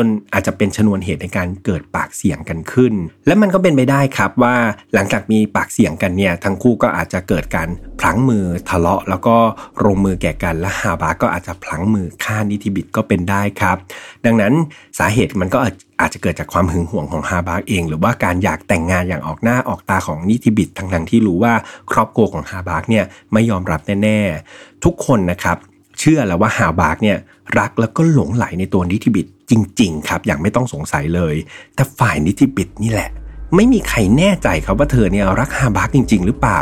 [0.00, 2.94] จนอาจจะเป็นชนวนเหตุในการเกิดปากเสียงกันขึ้น
[3.26, 4.56] และมันก็เป็นไปได้ครับว่า
[4.94, 7.68] หลังจากมีปากเสียงกันเนี่ยทั้งคู่ก็อาจจะเกิดการ
[8.00, 9.36] พลั้งมือทะเลาะ แล้วก็
[9.84, 13.76] ลงมือแก่กันและฮาบาก็อาจจะพลั้งมือฆ่านิติบิดก็เป็นได้ครับ
[14.24, 14.52] ดังนั้น
[14.98, 15.58] สาเหตุมันก็
[16.00, 21.54] อาจจะเกิดจากความหึงหวงของฮาบาเอง หรือว่าการอยากแต่งงานอย่างออกหน้าออกตาของนิติบิดทั้งๆที่รู้ว่า
[21.92, 25.56] ครอบครัวของฮาบาเนี่ยไม่ยอมรับแน่ๆทุกคนนะครับ
[25.98, 27.18] เชื่อแล้วว่าฮาบาร์กเนี่ย
[27.58, 31.34] รักแล้วก็หลงใหลในตัวนิติบิดจริง ๆ ครับอย่างไม่ต้องสงสัยเลย
[31.74, 33.10] แต่ฝ่ายนิติบิดนี่แหละ
[33.56, 36.60] ไม่มีใครแน่ใจครับว่าเธอเนี่ยรักฮาบาร์กจริง ๆ หรือเปล่า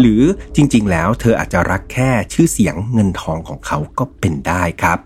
[0.00, 0.22] หรือ
[0.56, 4.98] จริง ๆ แล้วเธออาจจะรักแค่ชื่อเสียงเงินทองของเขาก็เป็นได้ครับ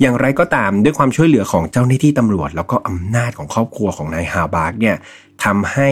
[0.00, 4.96] อย่างไรก็ตามด้วยความช่วยเหลือของเจ้าหน้าที่ตำรวจ แล้วก็อำนาจของครอบครัวของนายฮาบาร์กเนี่ย
[5.44, 5.90] ทำให้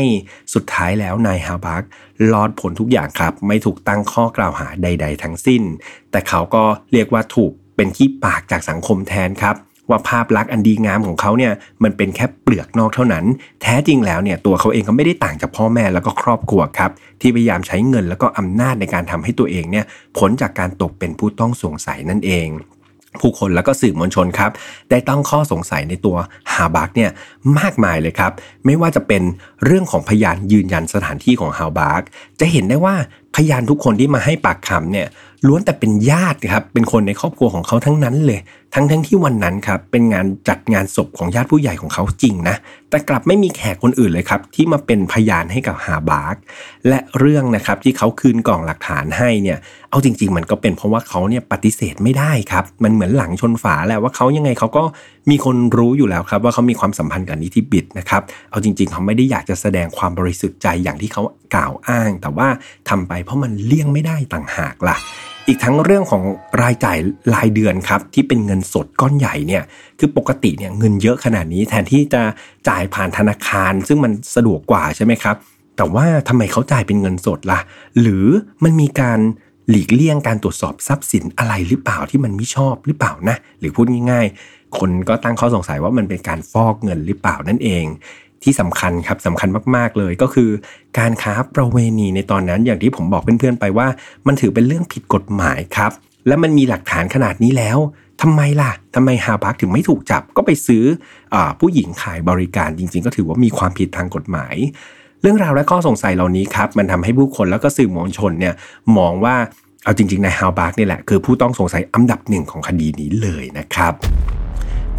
[0.54, 1.84] สุดท้ายแล้วนายฮาบาร์ก
[2.32, 5.62] รอดพ้นทุกอย่างครับ ไม่ถูกตั้งข้อกล่าวหาใด ๆ ทั้งสิ้น
[6.10, 9.56] แต่เขาก็เรียกว่าถูกเป็นขี้ปากจากสังคมแทนครับ
[9.90, 13.24] ว่าภาพลักษณ์อันดีงามของเขาเนี่ยมันเป็นแค่เปลือกนอกเท่านั้น
[13.62, 19.84] แท้จริงแล้วเนี่ยตัวเขาเองก็ไม่ได้ต่างจากพ่อแม่แล้วก็ครอบครัวครับ ที่พยายามใช้เงินแล้วก็อำนาจในการทำให้ตัวเองเนี่ย
[20.18, 22.48] พ้นจากการตกเป็นผู้ต้องสงสัยนั่นเอง
[23.22, 24.50] ผู้คนแล้วก็สื่อมวลชนครับ
[24.90, 26.16] ได้ตั้งข้อสงสัยในตัว
[26.52, 27.10] ฮาบาร์กเนี่ย
[27.58, 28.32] มากมายเลยครับ
[28.66, 29.22] ไม่ว่าจะเป็น
[29.64, 32.02] เรื่องของพยานยืนยันสถานที่ของฮาบาร์ก
[32.40, 32.94] จะเห็นได้ว่า
[33.36, 35.06] พยานทุกคนที่มาให้ปากคำเนี่ย
[35.46, 38.40] ล้วนแต่เป็นญาติครับเป็นคนในครอบครัวของเขาทั้งนั้นเลย
[38.74, 42.56] ทั้งทั้งที่วันนั้นครับเป็นงานจัดงานศพของญาติผู้ใหญ่ของเขาจริงนะ
[42.90, 46.36] แต่กลับไม่มีแขกคนอื่นเลยครับ ที่มาเป็นพยานให้กับฮาบาร์ก
[46.88, 49.58] และเรื่องนะครับที่เขาคืนกล่องหลักฐานให้เนี่ย
[49.90, 54.84] เอาจริง ๆ มันก็เป็นเพราะว่าเขาเนี่ยปฏิเสธไม่ได้ครับ มันเหมือนหลังชนฝาแหละว่าเขายังไงเขาก็
[55.30, 61.22] มีคนรู้อยู่แล้วครับ ว่าเขามีความสัมพันธ์กับนิติบิดนะครับเอาจริง ๆ เขาไม่ได้อยากจะแสดงความบริสุทธิ์ใจอย่างที่เขา
[61.54, 62.48] กล่าวอ้าง แต่ว่า
[62.88, 64.98] ทำไปเพราะมันเลี่ยงไม่ได้ต่างหากล่ะ
[65.48, 66.22] อีกทั้งเรื่องของ
[66.62, 66.98] รายจ่าย
[67.34, 69.62] รายเดือนครับที่เป็นเงินสดก้อนใหญ่เนี่ย
[69.98, 72.22] คือปกติเนี่ยเงินเยอะขนาดนี้แทนที่จะ
[72.68, 75.36] จ่ายายผ่านธนาคาร ซึ่งมันสะดวกกว่าใช่ไหมครับ
[75.76, 77.60] แต่ว่าทำไมเขาจ่ายเป็นเงินสดละ่ะ
[78.00, 78.26] หรือ
[78.64, 79.18] มันมีการ
[79.70, 87.84] หลีกเลี่ยงการตรวจสอบทรัพย์สินอะไรหรือเปล่าที่มันไม่ชอบหรือเปล่านะ หรือพูดง่ายๆ คนก็ตั้งข้อสงสัยว่ามันเป็นการฟอกเงินหรือเปล่านั่นเอง
[88.42, 90.50] ที่สำคัญครับสำคัญมากๆเลยก็คือ
[90.98, 93.88] การค้าประเวณีในตอนนั้นอย่างที่ผมบอกเพื่อนๆไปว่า
[94.26, 95.92] มันถือเป็นเรื่องผิดกฎหมายครับ
[96.26, 97.78] และมันมีหลักฐานขนาดนี้แล้ว
[98.22, 100.84] ทำไมล่ะทำไมฮาบักถึงไม่ถูกจับก็ไปซื้อ
[101.34, 104.54] อผู้หญิงขายบริการจริง ๆ ก็ถือว่ามีความผิดทางกฎหมาย
[105.22, 108.54] เรื่องราวและข้อสงสัยเหล่านี้ครับมันทำให้ผู้คนแล้วก็สื่อมวลชนเนี่ย
[108.98, 109.36] มองว่า
[109.84, 113.92] เอาจริงๆนายฮาวบาร์กนี่แหละคือผู้ต้องสงสัยอันดับหนึ่งของคดีนี้เลยนะครับ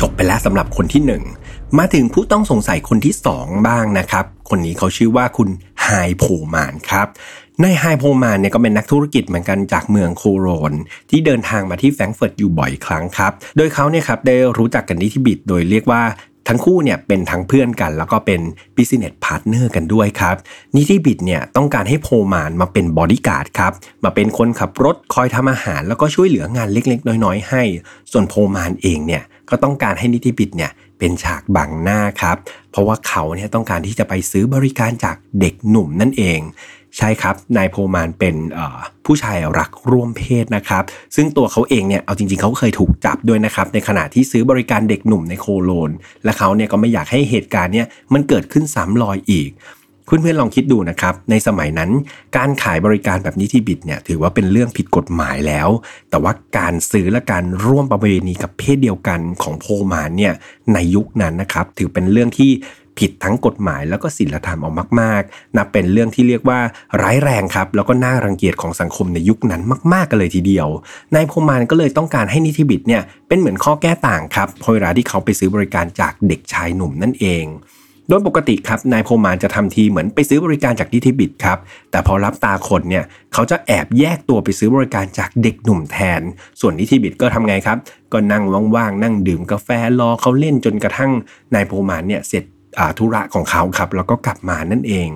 [0.01, 1.23] จบไปแล้วสำหรับคนที่หนึ่ง
[1.77, 5.49] มาถึงผู้ต้องสงสัยคนที่สองบ้างนะครับ คนนี้เขาชื่อว่าคุณ
[5.83, 5.87] ไฮนซ์
[6.17, 7.07] โพมานครับ
[7.63, 10.73] นายไฮนซ์ โพมานเนี่ยก็เป็นนักธุรกิจเหมือนกันจากเมืองโคโลญ
[11.09, 16.01] ที่เดินทางมาที่แฟรงก์เฟิร์ตอยู่บ่อยครั้งครับ โดยเขาเนี่ยครับได้รู้จักกับนิติบิตโดยเรียกว่า
[16.47, 18.41] ทั้งคู่เนี่ยเป็นทั้งเพื่อนกัน แล้วก็เป็น
[18.75, 20.35] business partner กันด้วยครับ
[20.75, 27.63] นิติบิตเนี่ยต้องการให้โพมานมาเป็นบอดี้การ์ดครับมาเป็นคนขับรถคอยทำอาหาร แล้วก็ช่วยเหลืองานเล็กๆ น้อยๆ ให้
[28.11, 32.37] ส่วนโพมานเองเนี่ยก็ต้องการให้นิติบิดเนี่ย เป็นฉากบังหน้าครับ
[32.71, 36.41] เพราะว่าเขาเนี่ยต้องการที่จะไปซื้อบริการจากเด็กหนุ่มนั่นเอง
[36.97, 38.35] ใช่ครับ นายโพมานเป็น
[39.05, 40.83] ผู้ชายรักร่วมเพศนะครับ
[41.15, 45.91] ซึ่งตัวเขาเองเนี่ยเอาจริงๆเขาเคยถูกจับด้วยนะครับ ในขณะที่ซื้อบริการเด็กหนุ่มในโคโลน
[46.23, 49.49] และเขาเนี่ยก็ไม่อยากให้เหตุการณ์เนี่ยมันเกิดขึ้นซ้ำรอยอีก
[50.07, 51.91] เพื่อนๆลองคิดดูนะครับ ในสมัยนั้น
[52.37, 55.69] การขายบริการแบบนี้ที่บิดเนี่ยถือว่าเป็นเรื่องผิดกฎหมายแล้ว
[56.09, 60.33] แต่ว่าการซื้อและการร่วมประเวณีกับเพศเดียวกันของโพมานเนี่ย
[60.73, 62.51] ในยุคนั้นนะครับ ถือเป็นเรื่องที่
[62.99, 66.59] ผิดทั้งกฎหมายแล้วก็ศีลธรรมออกมากๆ นับเป็นเรื่องที่เรียกว่า
[67.01, 69.61] ร้ายแรงครับ แล้วก็น่ารังเกียจของสังคมในยุคนั้น
[69.93, 70.67] มากๆกันเลยทีเดียว
[71.15, 77.45] นายพมานก็เลยต้องการให้นิติบิดเนี่ยเป็นเหมือนข้อแก้ต่างครับพอเวลาที่เขาไปซื้อบริการจากเด็กชายหนุ่มนั่นเอง
[78.09, 81.57] โดยปกติครับนายโพมานจะทำทีเหมือนไปซื้อบริการจากนิติบิดครับ
[81.91, 86.21] แต่พอรับตาคนเนี่ยเขาจะแอบแยกตัวไปซื้อบริการจากเด็กหนุ่มแทน
[86.61, 87.77] ส่วนนิติบิดก็ทำไงครับ
[88.13, 88.43] ก็นั่ง
[88.75, 91.11] ว่างๆนั่งดื่มกาแฟรอเขาเล่นจนกระทั่ง
[91.53, 92.43] นายโพมานเนี่ยเสร็จ
[92.97, 95.09] ธุระของเขาครับแล้วก็กลับมานั่นเอง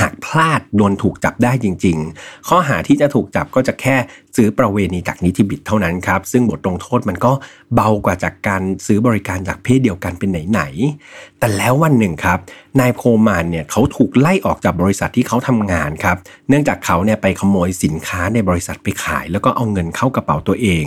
[0.00, 3.96] หากพลาดโดนถูกจับได้จริง ๆ ข้อหาที่จะถูกจับก็จะแค่
[4.36, 7.32] ซื้อประเวณีจากนิติบิตเท่านั้นครับ ซึ่งบทลงโทษมันก็
[7.74, 12.38] เบากว่าจากการซื้อบริการจากเพศเดียวกันเป็นไหนๆแต่แล้ววันหนึ่งครับ
[12.80, 16.16] นายโพมานเนี่ยเขาถูกไล่ออกจากบริษัทที่เขาทำงานครับ
[16.48, 20.84] เนื่องจากเขาเนี่ยไปขโมยสินค้าในบริษัทไปขาย แล้วก็เอาเงินเข้ากระเป๋าตัวเอง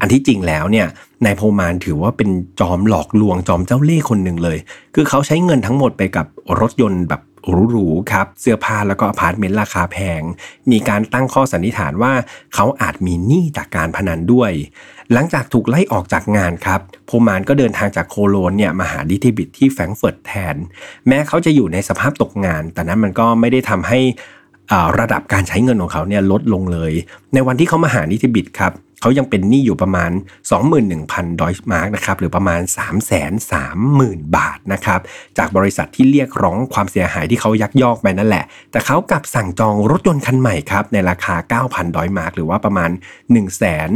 [0.00, 0.86] อันที่จริงแล้วเนี่ย
[1.24, 2.30] นายโพมานถือว่าเป็น
[2.60, 4.58] จอมหลอกลวงจอมเจ้าเล่ห์คนหนึ่งเลย
[4.94, 6.26] คือเขาใช้เงินทั้งหมดไปกับ
[6.60, 10.22] รถยนต์แบบ หรูๆครับ เสื้อผ้าแล้วก็อพาร์ตเมนต์ราคาแพง
[10.70, 12.12] มีการตั้งข้อสันนิษฐานว่า
[12.54, 14.52] เขาอาจมีหนี้จากการพนันด้วย
[15.12, 20.56] หลังจากถูกไล่ออกจากงานครับโพมานก็เดินทางจากโคโลนเนี่ยมาหาดิทิบิตที่แฟรงเฟิร์ตแทน
[21.08, 24.00] แม้เขาจะอยู่ในสภาพตกงาน แต่นั้นมันก็ไม่ได้ทำให้
[25.00, 26.92] ระดับการใช้เงินของเขาเนี่ยลดลงเลย
[27.34, 30.10] ในวันที่เขามาหานิติบิตครับ เขายังเป็นหนี้อยู่ประมาณ
[30.74, 32.60] 21,000ดอยมาร์กนะครับหรือประมาณ
[33.48, 35.00] 330,000 บาทนะครับ
[35.38, 41.34] จากบริษัทที่เรียกร้องความเสียหายที่เขายักยอกไปนั่นแหละ แต่เขากลับสั่งจองรถยนต์คันใหม่ครับในราคา
[41.74, 42.90] 9,000ดอยมาร์กหรือว่าประมาณ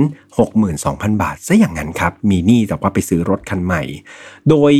[0.08, 3.82] 162,000 บาทซะอย่างนั้นครับมีหนี้แต่ว่าไปซื้อรถคันใหม่
[4.50, 4.72] โดย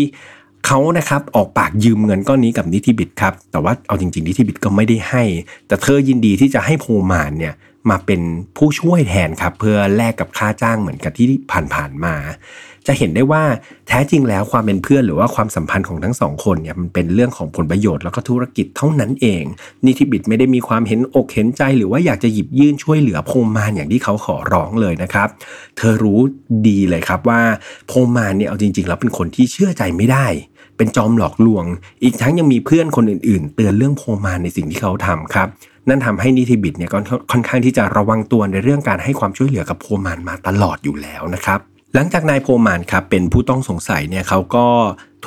[0.67, 5.25] เขานะครับออกปากยืมเงินก้อนนี้กับนิติบิตครับแต่ว่าเอาจริงๆนิติบิตก็ไม่ได้ให้
[5.67, 7.55] แต่เธอยินดีที่จะให้โพมานเนี่ย
[7.91, 8.21] มาเป็น
[8.57, 11.27] ผู้ช่วยแทนครับ เพื่อแลกกับค่าจ้างเหมือนกับที่
[11.75, 12.15] ผ่านๆมา
[12.87, 13.43] จะเห็นได้ว่า
[13.89, 19.45] แท้จริงแล้วความเป็นเพื่อนหรือว่าความสัมพันธ์ของทั้งสองคนเนี่ยมันเป็นเรื่องของผลประโยชน์แล้วก็ธุรกิจเท่านั้นเอง
[19.87, 25.29] นิติบิตไม่ได้มีความเห็นอกเห็นใจ หรือว่าอยากจะหยิบยื่นช่วยเหลือโพโพมานอย่างที่เขาขอร้องเลยนะครับ
[25.77, 26.21] เธอรู้
[26.69, 27.41] ดีเลยครับว่า
[27.87, 30.27] โพมานเนี่ยเอาจริง ๆ แล้วเป็นคนที่เชื่อใจไม่ได้
[30.77, 31.65] เป็นจอมหลอกลวง
[32.03, 35.49] อีกทั้งยังมีเพื่อนคนอื่น ๆ เตือนเรื่องโพมานในสิ่งที่เขาทำครับ
[35.89, 36.99] นั่นทำให้นิติบิตเนี่ยก็
[37.33, 41.61] ค่อนข้างที่จะระวังตัวในเรื่องการให้ความช่วยเหลือกับโพมานมาตลอดอยู่แล้วนะครับ
[41.95, 44.67] หลังจากนายโพมานครับเป็นผู้ต้องสงสัยเนี่ยเขาก็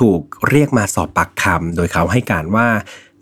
[0.00, 2.66] ถูกเรียกมาสอบปากคำโดยเขาให้การว่า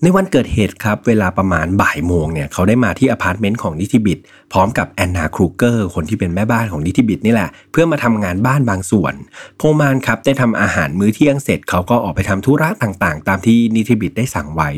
[0.02, 4.18] ในวันเกิดเหตุครับเวลาประมาณบ่ายโมงเนี่ยเขาได้มาที่อพาร์ตเมนต์ของนิติบิต
[4.52, 9.14] พร้อมกับแอนนาครูเกอร์คนที่เป็นแม่บ้านของนิติบิตนี่แหละ เพื่อมาทำงานบ้านบางส่วน
[9.58, 14.70] โพมานครับได้ทำอาหารมื้อเที่ยงเสร็จเขาก็ออกไปทำธุระต่างๆ ตามที่นิติบิตได้สั่งไว้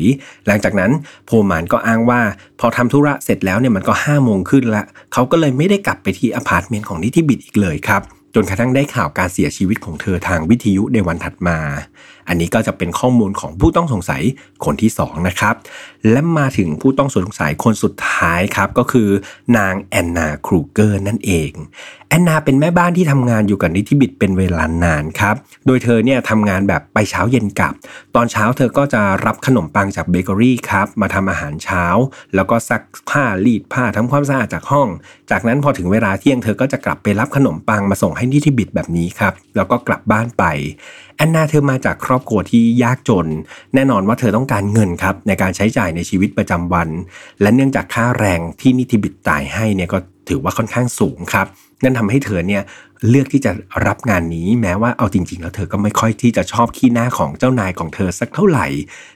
[0.47, 0.91] หลังจากนั้น
[1.25, 2.21] โพมานก็อ้างว่า
[2.59, 8.03] พอทำธุระเสร็จแล้วเนี่ยมันก็ห้าโมงขึ้นละเขาก็เลยไม่ได้กลับไปที่อพาร์ตเมนต์ของนิติบิตอีกเลยครับ
[8.35, 11.59] จนกระทั่งได้ข่าวการเสียชีวิตของเธอทางวิทยุในวันถัดมา
[12.29, 14.21] อันนี้ก็จะเป็นข้อมูลของผู้ต้องสงสัย
[14.65, 15.55] คนที่2นะครับ
[16.11, 19.09] และมาถึงผู้ต้องสงสัยคนสุดท้ายครับก็คือ
[19.57, 21.51] นางแอนนาครูเกอร์นั่นเอง
[22.09, 27.73] แอนนาเป็นแม่บ้านที่ทำงานอยู่กับนิติบิดเป็นเวลานานครับโดยเธอเนี่ยทำงานแบบไปเช้าเย็นกลับ
[28.15, 31.85] ตอนเช้าเธอก็จะรับขนมปังจากเบเกอรี่ครับมาทำอาหารเช้า
[32.35, 34.87] แล้วก็ซักผ้ารีดผ้าทำความสะอาดจากห้อง
[35.31, 40.43] จากนั้นพอถึงเวลาเที่ยงเธอก็จะกลับไปรับขนมปังมาส่งให้นิติบิดแบบนี้ครับแล้วก็กลับบ้านไป
[41.19, 43.27] แอนนาเธอมาจากครอบครัวที่ยากจน
[43.75, 46.89] แน่นอนว่าเธอต้องการเงินครับในการใช้จ่ายในชีวิตประจำวัน
[47.41, 49.97] และเนื่องจากค่าแรงที่นิติบิตจ่ายให้เนี่ยก็
[50.29, 51.47] ถือว่าค่อนข้างสูงครับ
[51.83, 52.63] นั่นทำให้เธอเนี่ย
[53.09, 53.51] เลือกที่จะ
[53.87, 58.67] รับงานนี้แม้ว่าเอาจริง ๆ แล้วเธอก็ไม่ค่อยที่จะชอบขี้หน้าของเจ้านายของเธอสักเท่าไหร่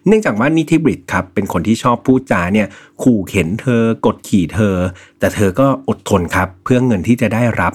[0.07, 2.67] เนื่องจากว่านิติบิตครับเป็นคนที่ชอบพูดจาเนี่ย
[3.03, 4.75] ขู่เข็นเธอกดขี่เธอ
[5.19, 7.73] แต่เธอก็อดทนครับเพื่อเงินที่จะได้รับ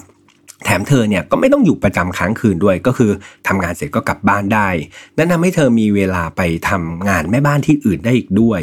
[0.65, 3.11] แถมเธอเนี่ยก็ไม่ต้องอยู่ประจำค้างคืนด้วยก็คือ
[3.47, 4.69] ทำงานเสร็จก็กลับบ้านได้
[5.17, 8.61] นั่นทำให้เธอมีเวลาไปทำงานแม่บ้านที่อื่นได้อีกด้วย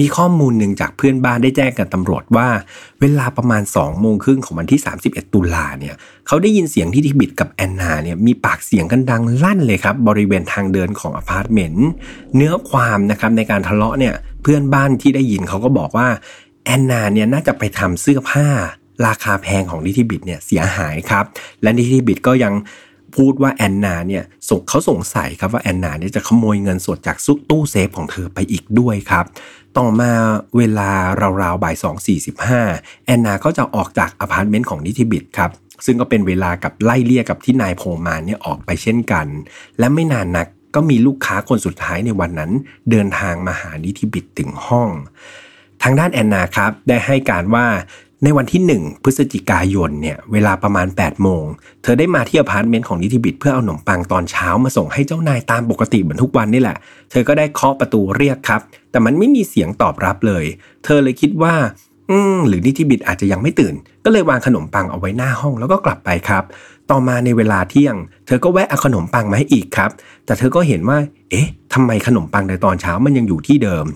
[0.00, 2.48] มีข้อมูลหนึ่งจากเพื่อนบ้านได้แจ้งกับตำรวจว่า
[3.00, 5.94] เวลาประมาณ2โมงครึ่งของวันที่ 31 ตุลาเนี่ย
[6.26, 11.88] เขาได้ยินเสียงที่นิติบิตกับแอนนาเนี่ยมีปากเสียงกันดังลั่นเลยครับบริเวณทางเดินของอพาร์ตเมนต์
[12.36, 16.08] เนื้อความนะครับในการทะเลาะเนี่ยเพื่อนบ้านที่ได้ยินเขาก็บอกว่า
[16.64, 18.48] แอนนาเนี่ยน่าจะไปทำเสื้อผ้า
[19.06, 21.24] ราคาแพงของนิติบิตเนี่ยเสียหายครับ
[21.62, 22.54] และนิติบิตก็ยัง
[23.16, 29.24] พูดว่าแอนนาเนี่ยส่งเขาสงสัยครับว่าแอนนาเนี่ยจะขโมยเงินสดจากซุกตู้เซฟของเธอไปอีกด้วยครับ
[29.78, 30.12] ต่อมา
[30.56, 30.90] เวลา
[31.42, 35.50] ราวๆบ่าย 2 4 5 แอนนาก็จะออกจากอพาร์ตเมนต์ของนิติบิตครับ
[35.84, 39.26] ซึ่งก็เป็นเวลากับไล่เลี่ยกับที่นายโพมานเนี่ยออกไปเช่นกัน
[39.78, 42.50] และไม่นานนักก็มีลูกค้าคนสุดท้ายในวันนั้น
[42.90, 44.90] เดินทางมาหานิติบิตถึงห้อง
[45.82, 47.66] ทางด้านแอนนาครับได้ให้การว่า
[48.24, 51.44] ในวันที่ 1 พฤศจิกายนเนี่ยเวลาประมาณ 8 โมง
[51.82, 56.76] เธอได้มาที่อพาร์ตเมนต์ของนิติบิตเพื่อเอาขนมปังตอนเช้ามาส่งให้เจ้านายตามปกติเหมือนทุกวันนี่แหละ
[57.10, 58.60] เธอก็ได้เคาะประตูเรียกครับ
[58.90, 60.44] แต่มันไม่มีเสียงตอบรับเลย
[60.84, 61.54] เธอเลยคิดว่า
[62.10, 66.44] อืมหรือนิติบิตอาจจะยังไม่ตื่น ก็เลยวางขนมปังเอาไว้หน้าห้องแล้วก็กลับไปครับ
[66.90, 67.96] ต่อมาในเวลาเที่ยง
[68.26, 69.90] เธอก็แวะเอาขนมปังมาให้อีกครับ
[70.26, 70.98] แต่เธอก็เห็นว่า
[71.30, 73.86] เอ๊ะทำไมขนมปังในตอนเช้ามันยังอยู่ที่เดิม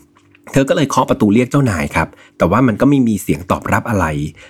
[0.53, 4.07] เธอก็เลยเคาะประตูเรียกเจ้านายครับ แต่ว่ามันก็ไม่มีเสียงตอบรับอะไร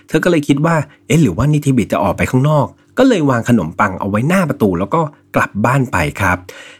[0.08, 0.76] เธอก็เลยคิดว่า
[1.06, 2.66] เอ๊ะหรือว่านิติบิตจะออกไปข้างนอก
[2.98, 5.00] ก็เลยวางขนมปังเอาไว้หน้าประตูแล้วก็
[5.36, 6.38] กลับบ้านไปครับ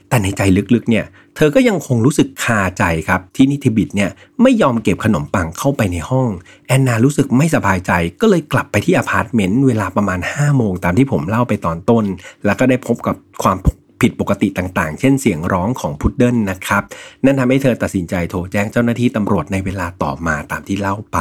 [0.09, 0.43] แต่ในใจ
[0.75, 1.05] ลึกๆเนี่ย
[1.37, 4.11] เธอก็ยังคงรู้สึกคาใจครับ ที่นิติบิตเนี่ย
[4.43, 6.29] ไม่ยอมเก็บขนมปังเข้าไปในห้อง
[6.67, 12.05] แอนนารู้สึกไม่สบายใจ ก็เลยกลับไปที่อพาร์ตเมนต์เวลาประมาณ5โมงตามที่ผมเล่าไปตอนต้น
[12.45, 13.57] แล้วก็ได้พบกับความ
[14.03, 16.83] ผิดปกติต่างๆ เช่นเสียงร้องของพุดเดิ้ลนะครับ
[17.25, 21.19] นั่นทำให้เธอตัดสินใจโทรแจ้งเจ้าหน้าที่ตำรวจในเวลาต่อมาตามที่เล่าไป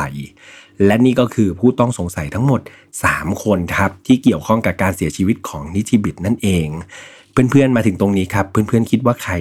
[0.85, 2.61] และนี่ก็คือผู้ต้องสงสัยทั้งหมด
[3.01, 6.67] 3 คนครับที่เกี่ยวข้องกับการเสียชีวิตของนิติบิตนั่นเอง
[7.31, 9.33] เพื่อนๆมาถึงตรงนี้ครับ เพื่อนๆคิดว่าใคร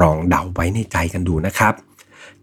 [0.00, 1.74] ลองเดาไว้ในใจกันดูนะครับ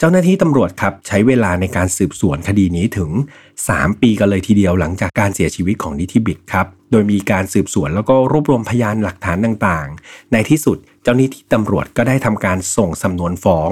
[0.06, 3.12] จ้าหน้าที่ตำรวจครับใช้เวลาในการสืบสวนคดีนี้ถึง
[3.58, 13.70] 3 ปีกันเลยทีเดียวหลังจากการเสียชีวิตของนิติบิตครับ โดยมีการสืบสวนแล้วก็รวบรวมพยานหลักฐานต่างๆ ในที่สุดเจ้าหน้าที่ตำรวจก็ได้ทำการส่งสำนวนฟ้อง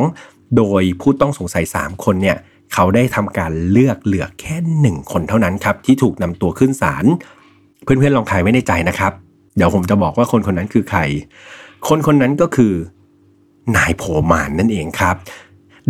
[0.57, 2.37] โดยผู้ต้องสงสัย 3 คนเนี่ย
[2.73, 7.05] เขาได้ทำการเลือกเหลือแค่หนึ่งคนเท่านั้นครับที่ถูกนำตัวขึ้นศาล
[7.83, 9.13] เพื่อนๆลองทายไว้ในใจนะครับ
[9.55, 10.99] เดี๋ยวผมจะบอกว่าคนคนนั้นคือใคร
[11.87, 12.73] คนคนนั้นก็คือ
[13.77, 15.17] นายโผมานนั่นเองครับ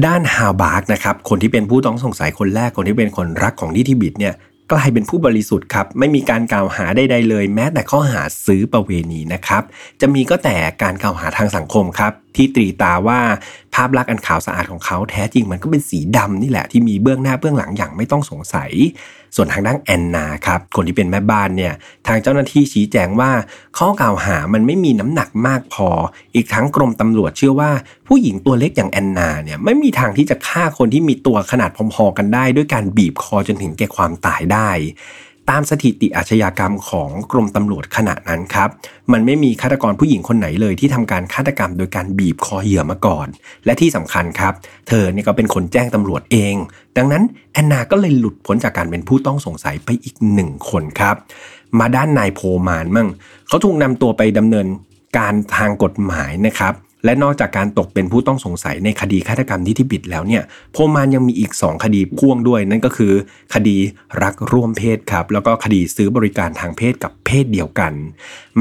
[0.05, 4.33] ด้านฮาวบาร์กนะครับคนที่เป็นผู้ต้องสงสัยคนแรกคนที่เป็นคนรักของนิติบิดเนี่ย
[4.71, 9.63] กลายเป็นผู้บริสุทธิ์ครับไม่มีการกล่าวหาใดๆเลย แม้แต่ข้อหาซื้อประเวณีนะครับ
[10.01, 13.19] จะมีก็แต่การกล่าวหาทางสังคมครับ ที่ตรีตาว่า
[13.73, 18.71] ภาพลักษณ์อันขาวสะอาดของเขาแท้จริงมันก็เป็นสีดำนี่แหละที่มีเบื้องหน้าเบื้องหลังอย่างไม่ต้องสงสัย
[19.35, 21.73] ส่วนทางด้านแอนนาครับคนที่เป็นแม่บ้านเนี่ย
[22.07, 23.31] ทางเจ้าหน้าที่ชี้แจงว่า
[23.77, 25.89] ข้อกล่าวหามันไม่มีน้ำหนักมากพอ
[26.35, 27.71] อีกทั้งกรมตำรวจเชื่อว่า
[28.07, 34.69] ผู้หญิงตัวเล็กอย่างแอนนาเนี่ยไม่มีทางที่จะฆ่าคนที่มีตัวขนาดพอๆกันได้ ด้วยการบีบคอจนถึงแก่ความตายได้
[35.51, 38.69] ตามสถิติอาชญากรรมของกรมตำรวจขณะนั้นครับ
[39.11, 43.27] มันไม่มีฆาตกรผู้หญิงคนไหนเลยที่ทำการฆาตกรรมโดยการบีบคอเหยื่อมาก่อน
[43.65, 44.53] และที่สำคัญครับ
[44.87, 46.55] เธอเนี่ยก็เป็นคนแจ้งตำรวจเอง
[46.97, 47.23] ดังนั้น
[47.53, 51.15] แอนนาก็เลยหลุดพ้นจากการเป็นผู้ต้องสงสัยไปอีกหนึ่งคนครับ
[51.79, 53.07] มาด้านนายโพมานมั่ง
[53.47, 54.67] เขาถูกนำตัวไปดำเนิน
[55.17, 56.73] การทางกฎหมายนะครับ
[57.05, 63.13] และนอกจากการตกเป็นผู้ต้องสงสัยในคดีฆาตกรรมที่ทิบิดแล้วเนี่ยโพมานยังมีอีก 2 คดีพ่วงด้วย นั่นก็คือ
[63.53, 63.77] คดี
[64.23, 67.93] รักร่วมเพศครับ แล้วก็คดีซื้อบริการทางเพศกับเพศเดียวกัน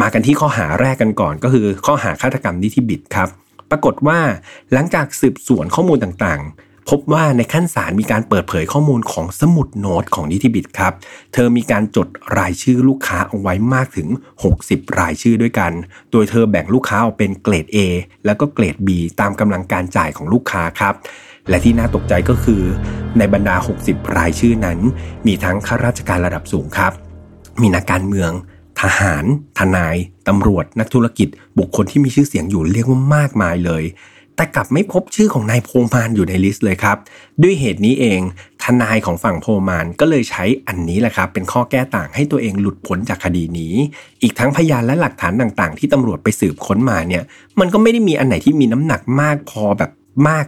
[0.01, 3.29] มากันที่ข้อหาแรกกันก่อน ก็คือข้อหาฆาตกรรมที่ทิบิดครับ
[3.71, 4.19] ปรากฏว่า
[4.73, 6.43] หลังจากสืบสวนข้อมูลต่าง
[6.91, 10.93] พบว่าในขั้นศาลมีการเปิดเผยข้อมูลของสมุดโน้ตของนิติบิตครับ
[11.33, 14.09] เธอมีการจดรายชื่อลูกค้าเอาไว้มากถึง
[14.53, 15.73] 60 รายชื่อด้วยกัน
[16.13, 17.79] โดยเธอแบ่งลูกค้าออกเป็นเกรด A
[18.25, 18.89] แล้วก็เกรด B
[19.21, 20.95] ตามกำลังการจ่ายของลูกค้าครับ
[21.49, 22.63] และที่น่าตกใจก็คือ
[23.19, 24.79] ในบรรดา 60 รายชื่อนั้น
[25.27, 26.93] มีทั้งข้าราชการระดับสูงครับ
[27.61, 28.31] มีนักการเมือง
[28.81, 29.25] ทหาร
[29.59, 29.97] ทนาย
[30.29, 31.29] ตำรวจ นักธุรกิจ
[31.59, 33.85] บุคคลที่มีชื่อเสียงอยู่เรียกว่ามากมายเลย
[34.41, 36.97] แต่กลับไม่พบชื่อของนายโพมานอยู่ในลิสต์เลยครับ
[37.43, 38.21] ด้วยเหตุนี้เอง
[38.63, 43.75] ทนายของฝั่งโพมานก็เลยใช้อันนี้แหละครับ เป็นข้อแก้ต่างให้ตัวเองหลุดพ้นจากคดีนี้
[44.23, 47.23] อีกทั้งพยานและหลักฐานต่างๆ ที่ตำรวจไปสืบค้นมาเนี่ย
[47.61, 49.91] มันก็ไม่ได้มีอันไหนที่มีน้ำหนักมากพอแบบ
[50.29, 50.47] มาก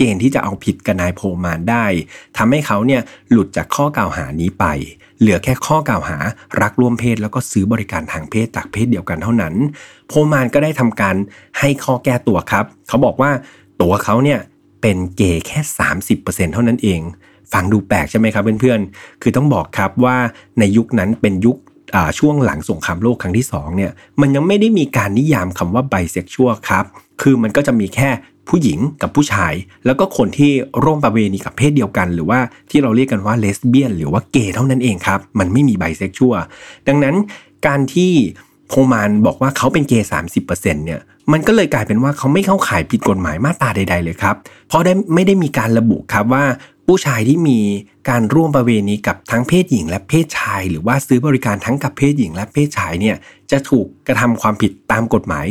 [0.00, 1.86] เจนที่จะเอาผิดกับนายโพมานได้
[2.36, 4.64] ทำให้เขาเนี่ยหลุดจากข้อกล่าวหานี้ไป
[5.20, 6.18] เหลือแค่ข้อกล่าวหา
[6.60, 9.54] รักร่วมเพศแล้วก็ซื้อบริการทางเพศจากเพศเดียวกันเท่านั้น
[10.08, 11.16] โพมานก็ได้ทำการ
[11.58, 13.30] ให้ข้อแก้ตัวครับ เขาบอกว่า
[13.80, 14.40] ตัวเขาเนี่ย
[14.82, 15.60] เป็นเกย์แค่
[16.06, 17.00] 30%เท่านั้นเอง
[17.52, 20.16] ฟังดูแปลกใช่ไหมครับเพื่อนๆ คือต้องบอกครับว่า
[20.58, 21.56] ในยุคนั้นเป็นยุค
[22.18, 26.84] ช่วงหลังสงครามโลกครั้งที่2เนี่ยมันยังไม่ได้มีการนิยามคำว่าไบเซ็กชวลครับ
[27.22, 28.10] คือมันก็จะมีแค่
[28.50, 29.54] ผู้หญิงกับผู้ชาย
[29.86, 30.52] แล้วก็คนที่
[30.84, 32.40] ร่วมประเวณีกับเพศเดียวกัน หรือว่า
[32.70, 36.38] ที่เราเรียกกันว่าเลสเบี้ยนหรือว่าเกย์เท่านั้นเองครับ มันไม่มีไบเซ็กชวล
[36.88, 37.14] ดังนั้น
[37.66, 38.12] การที่
[38.68, 41.00] โพมานบอกว่าเขาเป็นเกย์สามสิบเปอร์เซ็นต์เนี่ย
[41.32, 44.36] มันก็เลยกลายเป็นว่าเขาไม่เข้าข่ายผิดกฎหมายมาตราใด ๆ เลยครับ
[44.68, 46.44] เพราะได้ไม่ได้มีการระบุครับว่า
[46.86, 47.58] ผู้ชายที่มี
[48.08, 53.16] การร่วมประเวณีกับทั้งเพศหญิง และเพศชาย หรือว่าซื้อบริการทั้งกับเพศหญิงและเพศชายเนี่ย
[53.50, 55.46] จะถูกกระทำความผิดตามกฎหมาย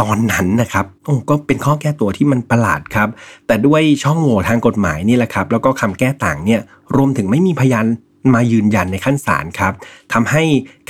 [0.00, 3.08] ตอนนั้นนะครับโอ้ก็เป็นข้อแก้ตัวที่มันประหลาดครับ
[3.46, 6.60] แต่ด้วยช่องโหว่ทางกฎหมายนี่แหละครับ แล้วก็คำแก้ต่างเนี่ย
[6.96, 7.86] รวมถึงไม่มีพยาน
[8.34, 9.72] มายืนยันในขั้นศาลครับ
[10.12, 10.42] ทำให้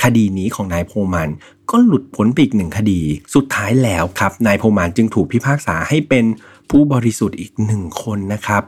[0.03, 1.29] คดีนี้ของนายโพมัน
[1.71, 2.99] ก็หลุดพ้นไปอีกหนึ่งคดี
[3.35, 6.25] สุดท้ายแล้วครับ นายโพมันจึงถูกพิพากษาให้เป็น
[6.69, 8.63] ผู้บริสุทธิ์อีกหนึ่งคนนะครับ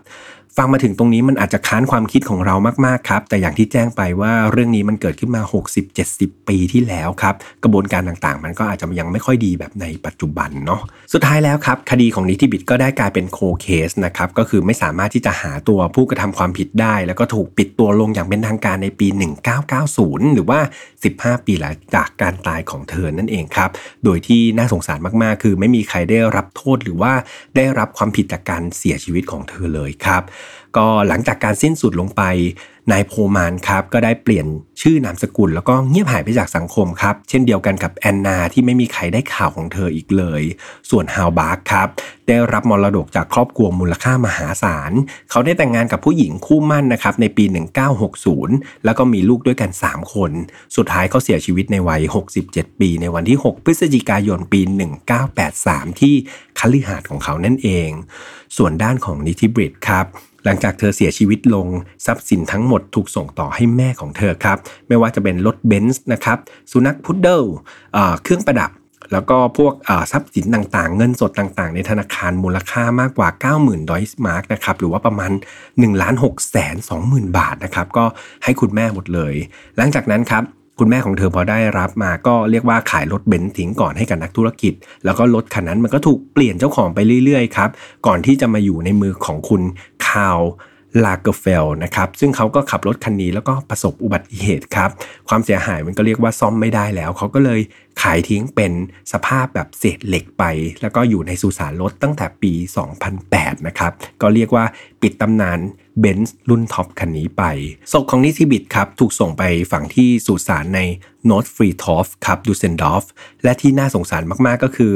[0.57, 5.41] ฟังมาถึงตรงนี้มันอาจจะค้านความคิดของเรามากๆครับ แต่อย่างที่แจ้งไปว่าเรื่องนี้มันเกิดขึ้นมา
[5.95, 10.81] 60-70 ปีที่แล้วครับ กระบวนการต่างๆ มันก็อาจจะยังไม่ค่อยดีแบบในปัจจุบันเนาะ
[11.13, 19.07] สุดท้ายแล้วครับ คดีของนิติบิตก็ได้กลายเป็นโคเคสนะครับก็คือไม่สามารถที่จะหาตัวผู้กระทำความผิดได้ แล้วก็ถูกปิดตัวลงอย่างเป็นทางการในปี
[19.71, 20.59] 1990 หรือว่า
[21.03, 23.69] 15 ปีหลังจากการตายของเธอนั่นเองครับ
[24.03, 27.13] โดยที่น่าสงสารมากๆ คือไม่มีใครได้รับโทษหรือว่า
[27.55, 30.23] ได้รับความผิดจากการเสียชีวิตของเธอเลยครับ
[30.77, 32.21] ก็หลังจากการสิ้นสุดลงไป
[32.91, 34.47] นายโพมานครับก็ได้เปลี่ยน
[34.81, 40.43] ชื่อนามสกุล แล้วก็เงียบหายไปจากสังคมครับ เช่นเดียวกันกับแอนนาที่ไม่มีใครได้ข่าวของเธออีกเลย
[40.89, 41.87] ส่วนฮาวบาร์กครับ
[42.27, 44.91] ได้รับมรดกจากครอบครัวมูลค่ามหาศาล
[45.31, 47.45] เขาได้แต่งงานกับผู้หญิงคู่มั่นนะครับในปี
[48.13, 50.31] 1960 แล้วก็มีลูกด้วยกัน 3 คน
[50.75, 52.01] สุดท้ายเขาเสียชีวิตในวัย
[52.41, 54.61] 67 ปี ในวันที่ 6 พฤศจิกายนปี
[55.29, 56.13] 1983 ที่
[56.59, 57.89] คฤหาสน์ของเขานั่นเอง
[58.57, 60.07] ส่วนด้านของนิติบิตครับ
[60.45, 61.67] หลังจากเธอเสียชีวิตลง
[62.05, 66.37] ทรัพย์สินทั้งหมดถูกส่งต่อให้แม่ของเธอครับ ไม่ว่าจะเป็นรถเบนซ์นะครับ
[66.71, 67.43] สุนัขพุดเดิล
[68.23, 68.71] เครื่องประดับ
[69.13, 69.73] แล้วก็พวก
[70.11, 73.29] ทรัพย์สินต่างๆ เงินสดต่างๆ ในธนาคารมูลค่ามากกว่า
[73.59, 75.31] 90,000ดอยช์มาร์กนะครับ หรือว่าประมาณ
[75.65, 76.75] 1ล้าน6แสน
[77.05, 78.05] 20,000 บาทนะครับ ก็
[78.43, 79.33] ให้คุณแม่หมดเลย
[79.77, 80.43] หลังจากนั้นครับ
[80.79, 84.73] คุณแม่ของเธอพอได้รับมาก็เรียกว่าขายรถเบนซ์ทิ้งก่อนให้กับนักธุรกิจ
[85.05, 87.69] แล้วก็รถคันนั้นมันก็ถูกเปลี่ยนเจ้าของไปเรื่อยๆครับ
[88.07, 89.61] ก่อนที่จะมาอยู่ในมือของคุณ
[90.07, 90.39] คาว
[91.05, 94.89] ลาเกเฟลนะครับซึ่งเขาก็ขับรถคันนี้แล้วก็ประสบอุบัติเหตุครับ
[95.29, 97.59] ความเสียหายมันก็เรียกว่าซ่อมไม่ได้แล้ว เขาก็เลย
[98.01, 98.71] ขายทิ้งเป็น
[99.11, 100.43] สภาพแบบเศษเหล็กไป
[100.81, 102.53] แล้วก็อยู่ในสุสานรถตั้งแต่ปี
[103.09, 104.65] 2008 นะครับ ก็เรียกว่า
[105.01, 105.59] ปิดตำนาน
[105.99, 107.43] เบนซ์รุ่นท็อปคันนี้ไป
[107.91, 110.79] ศพของนิติบิตครับ ถูกส่งไปฝังที่สุสานใน
[111.25, 113.03] โนตฟรีทอฟครับดูเซนดอฟ
[113.43, 114.93] และที่น่าสงสารมากๆก็คือ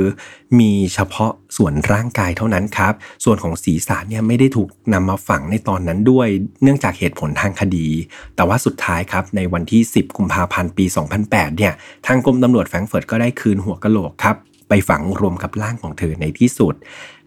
[0.59, 2.93] มีเฉพาะส่วนร่างกายเท่านั้นครับ
[3.25, 6.27] ส่วนของศีรษะเนี่ยไม่ได้ถูกนำมาฝังในตอนนั้นด้วย
[6.63, 7.87] เนื่องจากเหตุผลทางคดี
[8.35, 10.85] แต่ว่าสุดท้ายครับ ในวันที่ 10 กุมภาพันธ์ปี
[11.21, 11.73] 2008 เนี่ย
[12.07, 14.37] ทางกรมตำรวจแฟรงเฟิร์ตก็ได้คืนหัวกะโหลกครับ
[14.69, 16.75] ไปฝังรวมกับร่างของเธอในที่สุด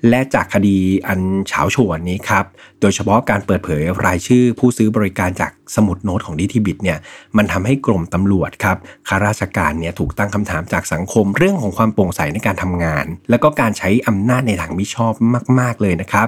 [0.09, 0.76] และจากคดี
[1.09, 2.45] อันเฉาโฉวนนี้ครับ
[2.80, 6.99] โดยเฉพาะการเปิดเผยรายชื่อผู้ซื้อบริการจากสมุดโน้ตของดิทิบิตเนี่ย
[7.36, 8.76] มันทำให้กรมตำรวจครับ
[9.09, 15.12] ข้าราชการเนี่ยถูกตั้งคำถามจากสังคมเรื่องของความโปร่งใสในการทำงาน แล้วก็การใช้อำนาจในทางมิชอบ
[15.61, 16.26] มาก ๆ เลยนะครับ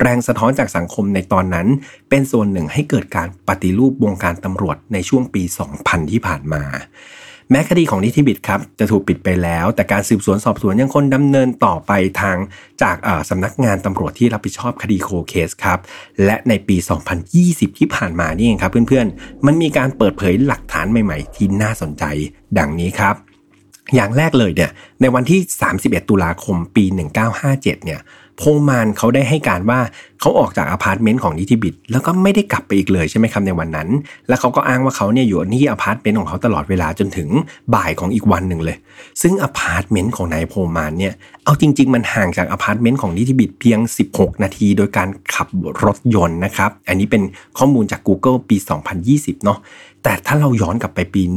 [0.00, 1.66] แรงสะท้อนจากสังคมในตอนนั้น
[2.10, 5.42] เป็นส่วนหนึ่งให้เกิดการปฏิรูปวงการตำรวจในช่วงปี
[5.76, 6.62] 2000 ที่ผ่านมา
[7.50, 12.36] แม้คดีของนิติบิตครับจะถูกปิดไปแล้ว แต่การสืบสวนสอบสวนยังคงดำเนินต่อไปทาง
[12.82, 12.96] จาก
[13.30, 15.78] สำนักงานตำรวจที่รับผิดชอบคดีโคเคสครับ
[16.24, 16.76] และในปี
[17.28, 22.04] 2020 ที่ผ่านมานี่เองครับเพื่อนๆ มันมีการเปิดเผยหลักฐานใหม่ๆ ที่น่าสนใจ
[22.58, 23.16] ดังนี้ครับ
[23.94, 24.70] อย่างแรกเลยเนี่ย
[25.00, 25.40] ในวันที่
[25.76, 26.84] 31 ตุลาคมปี
[27.30, 28.00] 1957 เนี่ย
[28.40, 29.80] โพมานเขาได้ให้การว่า
[30.20, 33.88] เขาออกจากอพาร์ตเมนต์ของนิติบิตแล้วก็ไม่ได้กลับไปอีกเลยใช่ไหมครับในวันนั้น
[34.28, 37.28] แล้วเขาก็อ้างว่าเขาเนี่ยอยู่ที่อพาร์ตเมนต์ของเขาตลอดเวลาจนถึง
[37.74, 38.76] บ่ายของอีกวันหนึ่งเลย
[39.22, 41.12] ซึ่งอพาร์ตเมนต์ของนายโพมานเนี่ย
[41.44, 43.78] เอาจริง ๆ มันห่างจากอพาร์ตเมนต์ของนิติบิดเพียง
[44.10, 45.48] 16 นาที โดยการขับ
[45.84, 47.22] รถยนต์นะครับอันนี้เป็น
[47.58, 48.56] ข้อมูลจาก Google ปี
[49.00, 49.58] 2020 เนาะ
[50.02, 51.34] แต่ถ้าเราย้อนกลับไปปี 19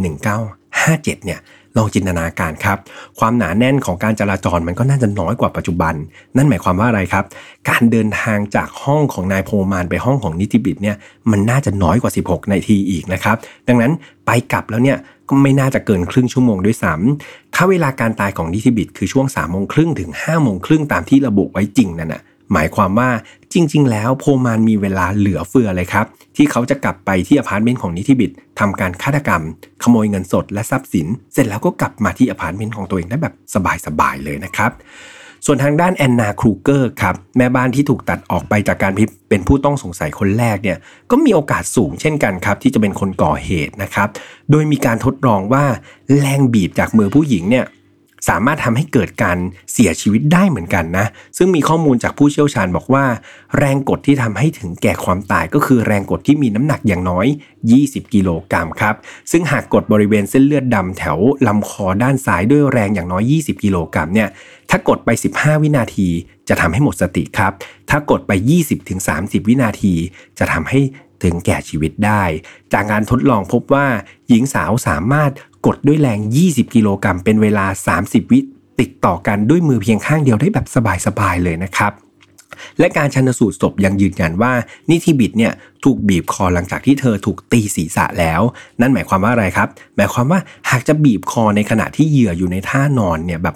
[0.84, 1.40] 57 เนี่ย
[1.78, 2.78] ลองจินตนาการครับ
[3.20, 5.94] ความหนาแน่นของการจราจรมันก็น่าจะน้อยกว่าปัจจุบัน
[6.36, 7.26] นั่นหมายความว่าอะไรครับ
[7.70, 10.96] การเดินทางจากห้องของนายโพมานไปห้องของนิติบิตเนี่ย
[11.32, 13.36] มันน่าจะน้อยกว่า 16 นาทีอีกนะครับ
[13.68, 13.92] ดังนั้น
[14.26, 14.98] ไปกลับแล้วเนี่ย
[15.30, 22.22] ก็ไม่น่าจะเกินครึ่งชั่วโมงด้วยซ้ำถ้าเวลาการตายของนิติบิตคือช่วง3ามโมงครึ่งถึง5้าโมงครึ่งตามที่ระบุไว้จริงนั่นนะ
[22.54, 23.10] หมายความว่า
[23.54, 29.42] จริง ๆ แล้วโพมานมีเวลาเหลือเฟือเลยครับ ที่เขาจะกลับไปที่อพาร์ตเมนต์ของนิติบิตทำการฆาตกรรม
[29.84, 33.34] ขโมยเงินสดและทรัพย์สิน เสร็จแล้วก็กลับมาที่อพาร์ตเมนต์ของตัวเองได้แบบ
[33.86, 34.72] สบาย ๆ เลยนะครับ
[35.46, 38.94] ส่วนทางด้านแอนนาครูเกอร์ครับแม่บ้านที่ถูกตัดออกไปจากการ
[39.30, 40.78] เป็นผู้ต้องสงสัยคนแรกเนี่ย
[41.12, 44.08] ก็มีโอกาสสูงเช่นกันครับที่จะเป็นคนก่อเหตุนะครับ
[44.52, 45.66] โดยมีการทดลองว่า
[46.20, 47.66] แรงบีบจากมือผู้หญิงเนี่ย
[48.28, 49.38] สามารถทำให้เกิดการ
[49.74, 51.06] เสียชีวิตได้เหมือนกันนะ
[51.38, 53.06] ซึ่งมีข้อมูลจากผู้เชี่ยวชาญบอกว่า
[53.58, 57.28] แรงกดที่ทำให้ถึงแก่ความตายก็คือแรงกดที่มีน้ำหนักอย่างน้อย
[57.72, 58.96] 20 กิโลกรัมครับ
[59.32, 61.18] ซึ่งหากกดบริเวณเส้นเลือดดำแถว
[61.48, 64.30] ลำคอด้านซ้ายด้วยแรงอย่างน้อย 20 กิโลกรัมเนี่ย
[64.70, 66.08] ถ้ากดไป 15 วินาที
[66.50, 67.54] จะทำให้หมดสติครับ
[67.90, 68.32] ถ้ากดไป
[68.92, 69.94] 20-30 วินาที
[70.40, 70.80] จะทำให้
[71.24, 72.24] ถึงแก่ชีวิตได้
[72.74, 73.88] จากการทดลองพบว่า
[74.30, 75.32] หญิงสาวสามารถ
[75.66, 77.66] กดด้วยแรง 20 กิโลกรัมเป็นเวลา
[78.00, 78.40] 30 วิ
[78.80, 80.68] ติดต่อกันด้วยมือเพียงข้างเดียวได้แบบ
[81.06, 81.94] สบายๆเลยนะครับ
[82.80, 84.54] และการชันสูตรศพยังยืนยันว่า
[84.90, 85.54] นิติบิดเนี่ย
[85.84, 88.42] ถูกบีบคอหลังจากที่เธอถูกตีศีรษะแล้ว
[88.82, 90.40] นั่นหมายความว่าอะไรครับ หมายความว่า
[90.70, 93.56] หากจะบีบคอในขณะที่เหยื่ออยู่ในท่านอนเนี่ยแบบ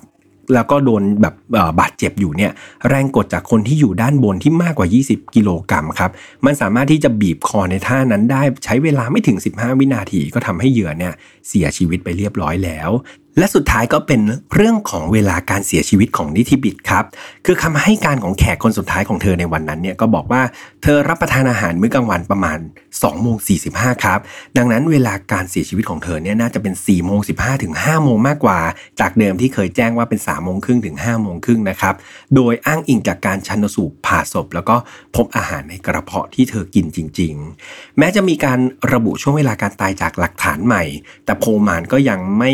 [0.54, 1.36] แล้วก็โดนแบบ
[1.80, 2.52] บาดเจ็บอยู่เนี่ย
[2.90, 6.12] แรงกดจากคนที่อยู่ด้านบนที่มากกว่า 20 กิโลกรัมครับ
[6.46, 11.14] มันสามารถที่จะบีบคอในท่านั้นได้ใช้เวลาไม่ถึง 15 วินาทีก็ทำให้เหยื่อเนี่ย
[11.50, 12.90] เสียชีวิตไปเรียบร้อยแล้ว
[13.40, 14.22] และสุดท้ายก็เป็น
[14.54, 17.06] เรื่องของเวลาการเสียชีวิตของนิติบิดครับ
[17.46, 20.42] คือคำให้การของแขกคนสุดท้ายของเธอในวันนั้นเนี่ยก็บอกว่า
[20.84, 22.60] เธอรับประทานอาหารมื้อกลางวันประมาณ
[22.92, 23.38] 2โมง
[23.70, 24.20] 45ครับ
[24.58, 28.60] ดังนั้นเวลาการเสียชีวิตของเธอเนี่ยน่าจะเป็น4โมง15ถึง5โมงมากกว่า
[29.00, 31.96] จากเดิมที่เคยแจ้งว่าเป็น3โมงครึ่งถึง5โมงครึ่งนะครับ
[32.36, 34.76] โดยอ้างอิงจากการชันสูตรผ่าศพ แล้วก็
[35.16, 37.34] พบอาหารในกระเพาะที่เธอกินจริง
[37.68, 38.60] ๆ แม้จะมีการ
[38.94, 40.84] ระบุช่วงเวลาการตายจากหลักฐานใหม่
[41.26, 42.54] แต่โพมานก็ยังไม่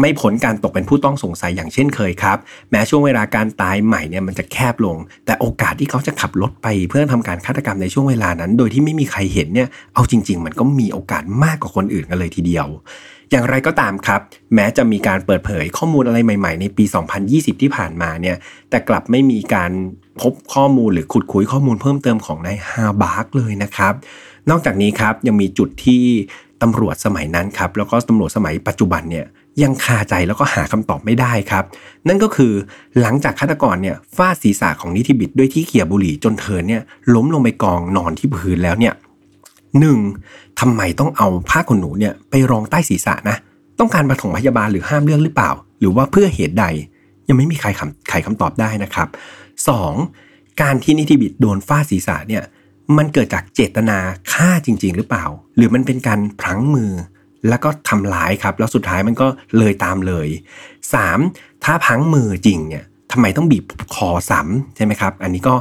[0.00, 2.38] ไม่ผลการตกเป็นผู้ต้องสงสัยอย่างเช่นเคยครับ
[2.70, 4.96] แม้ช่วงเวลาการตายใหม่เนี่ยมันจะแคบลง
[5.26, 12.66] แต่โอกาสที่เขาจะขับรถไปเพื่อทำการฆาตกรรมในช่วงเวลานั้น โดยที่ไม่มีใครเห็นเนี่ยเอาจริง ๆ มันก็มีโอกาสมากกว่าคนอื่นกันเลยทีเดียว
[13.30, 14.20] อย่างไรก็ตามครับ
[14.54, 16.84] แม้จะมีการเปิดเผยข้อมูลอะไรใหม่ ๆ ในปี
[17.22, 18.36] 2020 ที่ผ่านมาเนี่ย
[18.70, 19.72] แต่กลับไม่มีการ
[20.20, 23.94] พบข้อมูลหรือขุดคุยข้อมูลเพิ่มเติมของนายฮาบาร์กเลยนะครับ
[24.50, 26.04] นอกจากนี้ครับยังมีจุดที่
[26.62, 29.26] ตำรวจสมัยนั้นครับแล้วก็ตำรวจสมัยปัจจุบันเนี่ย
[29.62, 31.64] ยังคาใจแล้วก็หาคำตอบไม่ได้ครับ
[32.08, 32.52] นั่นก็คือ
[33.00, 36.82] หลังจากฆาตกรเนี่ยฟาดศีรษะของนิติบิดด้วยที่เขี่ยบุหรี่จนเธอเนี่ย
[37.14, 38.94] ล้มลงไปกองนอนที่พื้นแล้วเนี่ย
[39.80, 39.98] หนึ่ง
[40.60, 43.36] ทำไมต้องเอาผ้าขนหนูเนี่ยไปรองใต้ศีรษะนะ
[43.78, 45.50] ต้องการมาถงพยาบาลหรือห้ามเรื่องหรือเปล่า
[45.80, 46.64] หรือว่าเพื่อเหตุใด
[47.28, 47.68] ยังไม่มีใคร
[48.08, 49.08] ไขคำตอบได้นะครับ
[49.84, 50.62] 2.
[50.62, 52.42] การที่นิติบิดโดนฟาดศีรษะเนี่ย
[52.98, 53.98] มันเกิดจากเจตนา
[54.32, 55.24] ฆ่าจริง ๆ หรือเปล่า
[55.56, 56.92] หรือมันเป็นการพลั้งมือ
[57.48, 59.26] แล้วก็ทำร้ายครับ แล้วสุดท้ายมันก็
[59.58, 60.28] เลยตามเลย
[60.96, 61.64] 3.
[61.64, 63.64] ถ้าพังมือจริงเนี่ยทำไมต้องบีบ
[63.94, 65.54] คอซ้ำใช่ไหมครับ อันนี้ก็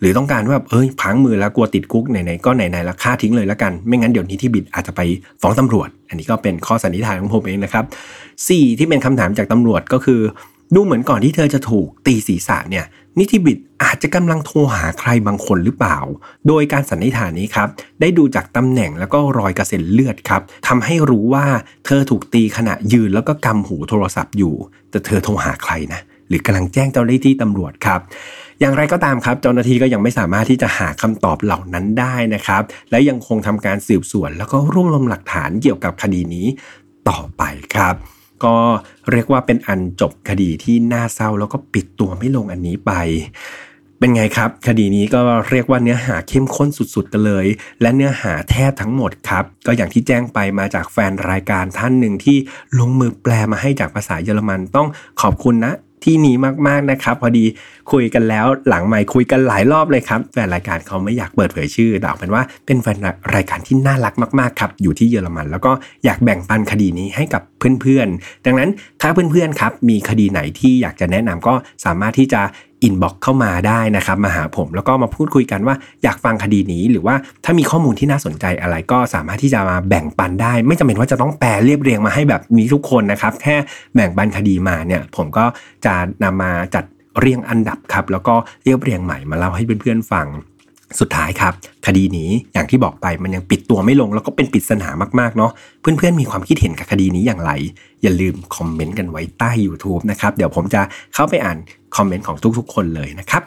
[0.00, 5.00] หรือต้องการว่าเอ้ยพังมือแล้วกลัวติดคุกไหนๆก็ไหนๆแล้วฆ่าทิ้งเลยแล้วกัน ไม่งั้นเดี๋ยวนี้ที่บิดอาจจะไป
[5.40, 7.84] ฟ้องตำรวจ อันนี้ก็เป็นข้อสันนิษฐานของผมเองนะครับ
[8.30, 8.78] 4.
[8.78, 10.20] ที่เป็นคำถามจากตำรวจก็คือ
[10.74, 12.84] ดูเหมือนก่อนที่เธอจะถูกตีศีรษะเนี่ย
[13.18, 15.98] นิติบิดอาจจะกำลังโทรหาใครบางคนหรือเปล่า
[16.48, 17.68] โดยการสันนิษฐานนี้ครับ
[18.00, 21.46] ได้ดูจากตำแหน่งแล้วก็รอยกระเซ็นเลือดครับทำให้รู้ว่า
[21.86, 24.54] เธอถูกตีขณะยืนแล้วก็กำหูโทรศัพท์อยู่
[24.90, 28.00] แต่เธอโทรหาใครนะ หรือกำลังแจ้งเจ้าหน้าที่ตำรวจครับ
[28.60, 36.46] อย่างไรก็ตามครับ เจ้าหน้าที่ก็ยังไม่สามารถที่จะหาคำตอบเหล่านั้นได้นะครับ และยังคงทำการสืบสวน แล้วก็รวบรวมหลักฐานเกี่ยวกับคดีนี้
[37.08, 37.42] ต่อไป
[37.74, 37.96] ครับ
[38.44, 38.54] ก็
[39.10, 42.92] เรียกว่าเป็นอันจบคดีที่น่าเศร้าแล้วก็ปิดตัวไม่ลงอันนี้ไป
[43.98, 45.20] เป็นไงครับ คดีนี้ก็
[45.50, 47.46] เรียกว่าเนื้อหาเข้มข้นสุดๆกันเลย
[47.80, 52.36] และเนื้อหาแทบทั้งหมดครับ ก็อย่างที่แจ้งไปมาจากแฟนรายการท่านหนึ่งที่
[52.78, 54.88] ลงมือแปลมาให้จากภาษาเยอรมันต้อง
[55.20, 55.74] ขอบคุณนะ
[56.04, 56.36] ที่นี้
[56.66, 57.44] มากๆนะครับ พอดี
[57.92, 62.98] คุยกันแล้วหลังใหม่คุยกันหลายรอบเลยครับแฟนรายการเขาไม่อยากเปิดเผยชื่อแต่เป็นว่าเป็นแฟน
[63.34, 65.72] รายการที่น่ารักมากๆครับอยู่ที่เยอรมัน แล้วก็
[66.04, 67.42] อยากแบ่งปันคดีนี้ให้กับ
[67.80, 71.54] เพื่อนๆ ดังนั้นถ้าเพื่อนๆครับมีคดีไหนที่อยากจะแนะนำก็
[71.84, 72.42] สามารถที่จะ
[72.82, 83.56] อินบ็อกเข้ามาได้นะครับมาหาผมแล้วก็มาพูดคุยกันว่าอยากฟังคดีนี้ หรือว่าถ้ามีข้อมูลที่น่าสนใจอะไรก็สามารถที่จะมาแบ่งปันได้ ไม่จำเป็นว่าจะต้องแปลเรียบเรียงมาให้แบบนี้ทุกคนนะครับ แค่
[83.94, 85.44] แบ่งปันคดีมาเนี่ยผมก็
[85.84, 85.94] จะ
[86.24, 86.84] นำมาจัด
[87.20, 88.34] เรียงอันดับครับ แล้วก็
[88.64, 90.26] เรียบเรียงใหม่มาเล่าให้เพื่อนๆฟัง
[91.00, 91.52] สุดท้ายครับ
[91.86, 94.88] คดีนี้อย่างที่บอกไปมันยังปิดตัวไม่ลง แล้วก็เป็นปริศนา
[95.20, 97.52] มากๆเนาะเพื่อนๆมีความคิดเห็นกับคดีนี้อย่างไร
[98.02, 100.80] อย่าลืมคอมเมนต์กันไว้ใต้ YouTube นะครับเดี๋ยวผมจะ
[101.14, 101.58] เข้าไปอ่าน
[101.96, 103.44] คอมเมนต์ของทุกๆ คนเลยนะครับ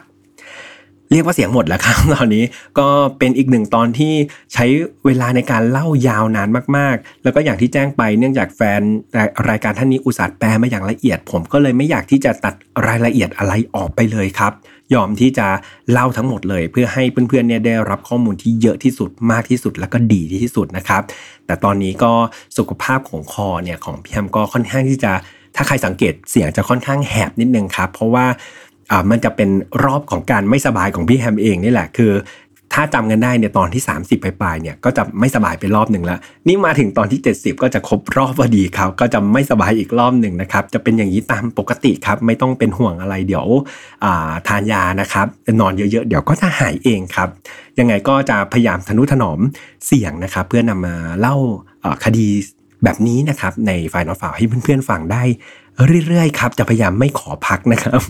[1.12, 2.44] เรียกว่าเสียงหมดแล้วครับตอนนี้
[2.78, 2.88] ก็
[3.18, 4.12] เป็นอีกหนึ่งตอนที่
[4.54, 4.64] ใช้
[5.06, 8.80] เวลาในการเล่ายาวนานมากๆ แล้วก็อย่างที่แจ้งไปเนื่องจากแฟน
[9.48, 12.54] รายการท่านนี้อุตส่าห์แปลมาอย่างละเอียด ผมก็เลยไม่อยากที่จะตัด
[12.86, 14.52] รายละเอียดอะไรออกไปเลยครับ
[14.94, 15.46] ยอมที่จะ
[15.90, 21.02] เล่าทั้งหมดเลย เพื่อให้เพื่อนๆเนี่ยได้รับข้อมูลที่เยอะที่สุดมากที่สุดแล้วก็ดีที่สุดนะครับ
[21.46, 22.12] แต่ตอนนี้ก็
[22.58, 25.12] สุขภาพของคอเนี่ยของพี่แฮมก็ค่อนข้างที่จะ
[25.56, 28.26] ถ้าใครสังเกตเสียงจะค่อนข้างแหบนิดนึงครับ เพราะว่า
[28.90, 29.50] อ่ามันจะเป็น
[29.84, 32.12] รอบของการไม่สบายของพี่แฮมเองนี่แหละ คือ
[32.74, 43.46] ถ้าจำกันได้เนี่ยตอนที่ 30ปลายๆเนี่ยก็จะไม่สบายไปรอบหนึ่งแล้ว นี่มาถึงตอนที่ 70 ก็จะครบรอบพอดีครับ ก็จะไม่สบายอีกรอบหนึ่งนะครับ จะเป็นอย่างนี้ตามปกติครับ ไม่ต้องเป็นห่วงอะไรเดี๋ยว
[44.48, 45.26] ทานยานะครับ
[45.60, 47.28] นอนเยอะๆ เดี๋ยวก็จะหายเองครับ
[47.78, 49.40] ยังไงก็จะพยายามทนุถนอม
[49.86, 51.36] เสี่ยงนะครับ เพื่อนำมาเล่า
[52.04, 52.26] คดี
[52.84, 55.22] แบบนี้นะครับในไฟล์นอลฟาวให้เพื่อนๆฟังได้
[56.06, 58.00] เรื่อยๆครับ จะพยายามไม่ขอพักนะครับ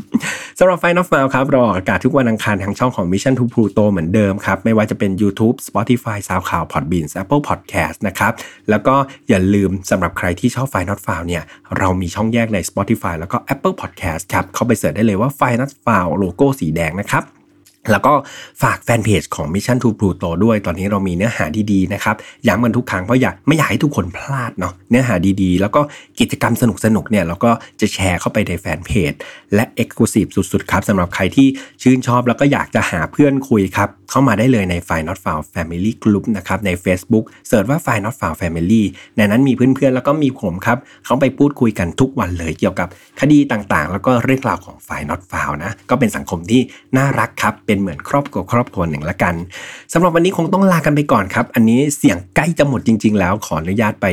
[0.58, 7.42] สำหรับ File Not Found ครับเราออกอากาศทุกวันอังคารทางช่องของ Mission to Pluto เหมือนเดิมครับ ไม่ว่าจะเป็น YouTube Spotify SoundCloud Podbean Apple
[7.48, 8.32] Podcast นะครับ
[8.70, 8.94] แล้วก็
[9.28, 11.42] อย่าลืมสำหรับใครที่ชอบ File Not Found เนี่ย
[11.78, 17.24] เรามีช่องแยกใน Spotify แล้วก็ Apple Podcast ครับ เข้าไป search ได้เลยว่า File Not Found โลโก้สีแดงนะครับ
[17.90, 18.12] แล้วก็
[18.62, 22.16] ฝากแฟนเพจของ Mission to Pluto ด้วยตอนนี้เรามีเนื้อหาดีๆนะครับ
[22.46, 25.80] ย้ำกันทุกครั้งเพราะอยากไม่อยากให้ทุกคนพลาดเนาะเนื้อหาดีๆ แล้วก็
[26.20, 26.64] กิจกรรมส
[26.96, 29.12] นุกๆเนี่ยเราก็จะแชร์เข้าไปในแฟนเพจ
[29.54, 31.48] และ Exclusive สุดๆ ครับสำหรับใครที่
[31.82, 37.98] ชื่นชอบแล้วก็อยากจะหาเพื่อนคุยครับ เข้ามาได้เลยใน f i Not f o u n Family Group นะครับใน Facebook เสิร์ชว่า f i
[38.04, 38.82] Not f o u n Family
[39.16, 42.88] ในนั้นมีเพื่อนๆแล้วก็มีผมครับเขาไปพูดคุยกันทุกวันเลยเกี่ยวกับ
[43.20, 46.60] คดีต่างๆ แล้วก็เรื่องราวของ f i n o t f o u n นะก็เป็นสังคมที่
[46.96, 49.34] น่ารักครับเป็นเหมือนครอบครัวครอบครัวหนึ่งละกัน
[49.92, 54.06] สำหรับวันนี้คงต้องลากันไปก่อนครับ อันนี้เสียงใกล้จะหมดจริง ๆ แล้วขออนุญาตไป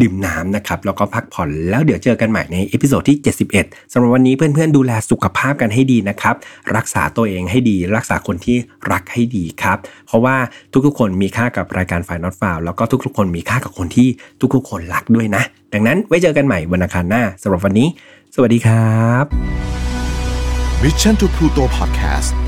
[0.00, 3.18] ดื่มน้ำนะครับแล้วก็พักผ่อนแล้วเดี๋ยวเจอกันใหม่ใน episode ที่
[3.54, 6.34] 71สำหรับวันนี้เพื่อนๆดูแลสุขภาพกันให้ดีนะครับ
[6.76, 8.56] รักษาตัวเองให้ดี รักษาคนที่
[8.92, 10.36] รักให้ดีครับ เพราะว่า
[10.86, 14.08] ทุกๆ คนมีค่ากับรายการ File Not Found แล้วก็ทุกๆ คนมีค่ากับคนที่
[14.54, 15.42] ทุกๆ คนรักด้วยนะ
[15.72, 17.88] ดังนั้นไว้เจอกันใหม่วันอังคารหน้าสำหรับวันนี้
[18.34, 19.24] สวัสดีครับ
[20.82, 22.47] Mission to Pluto Podcast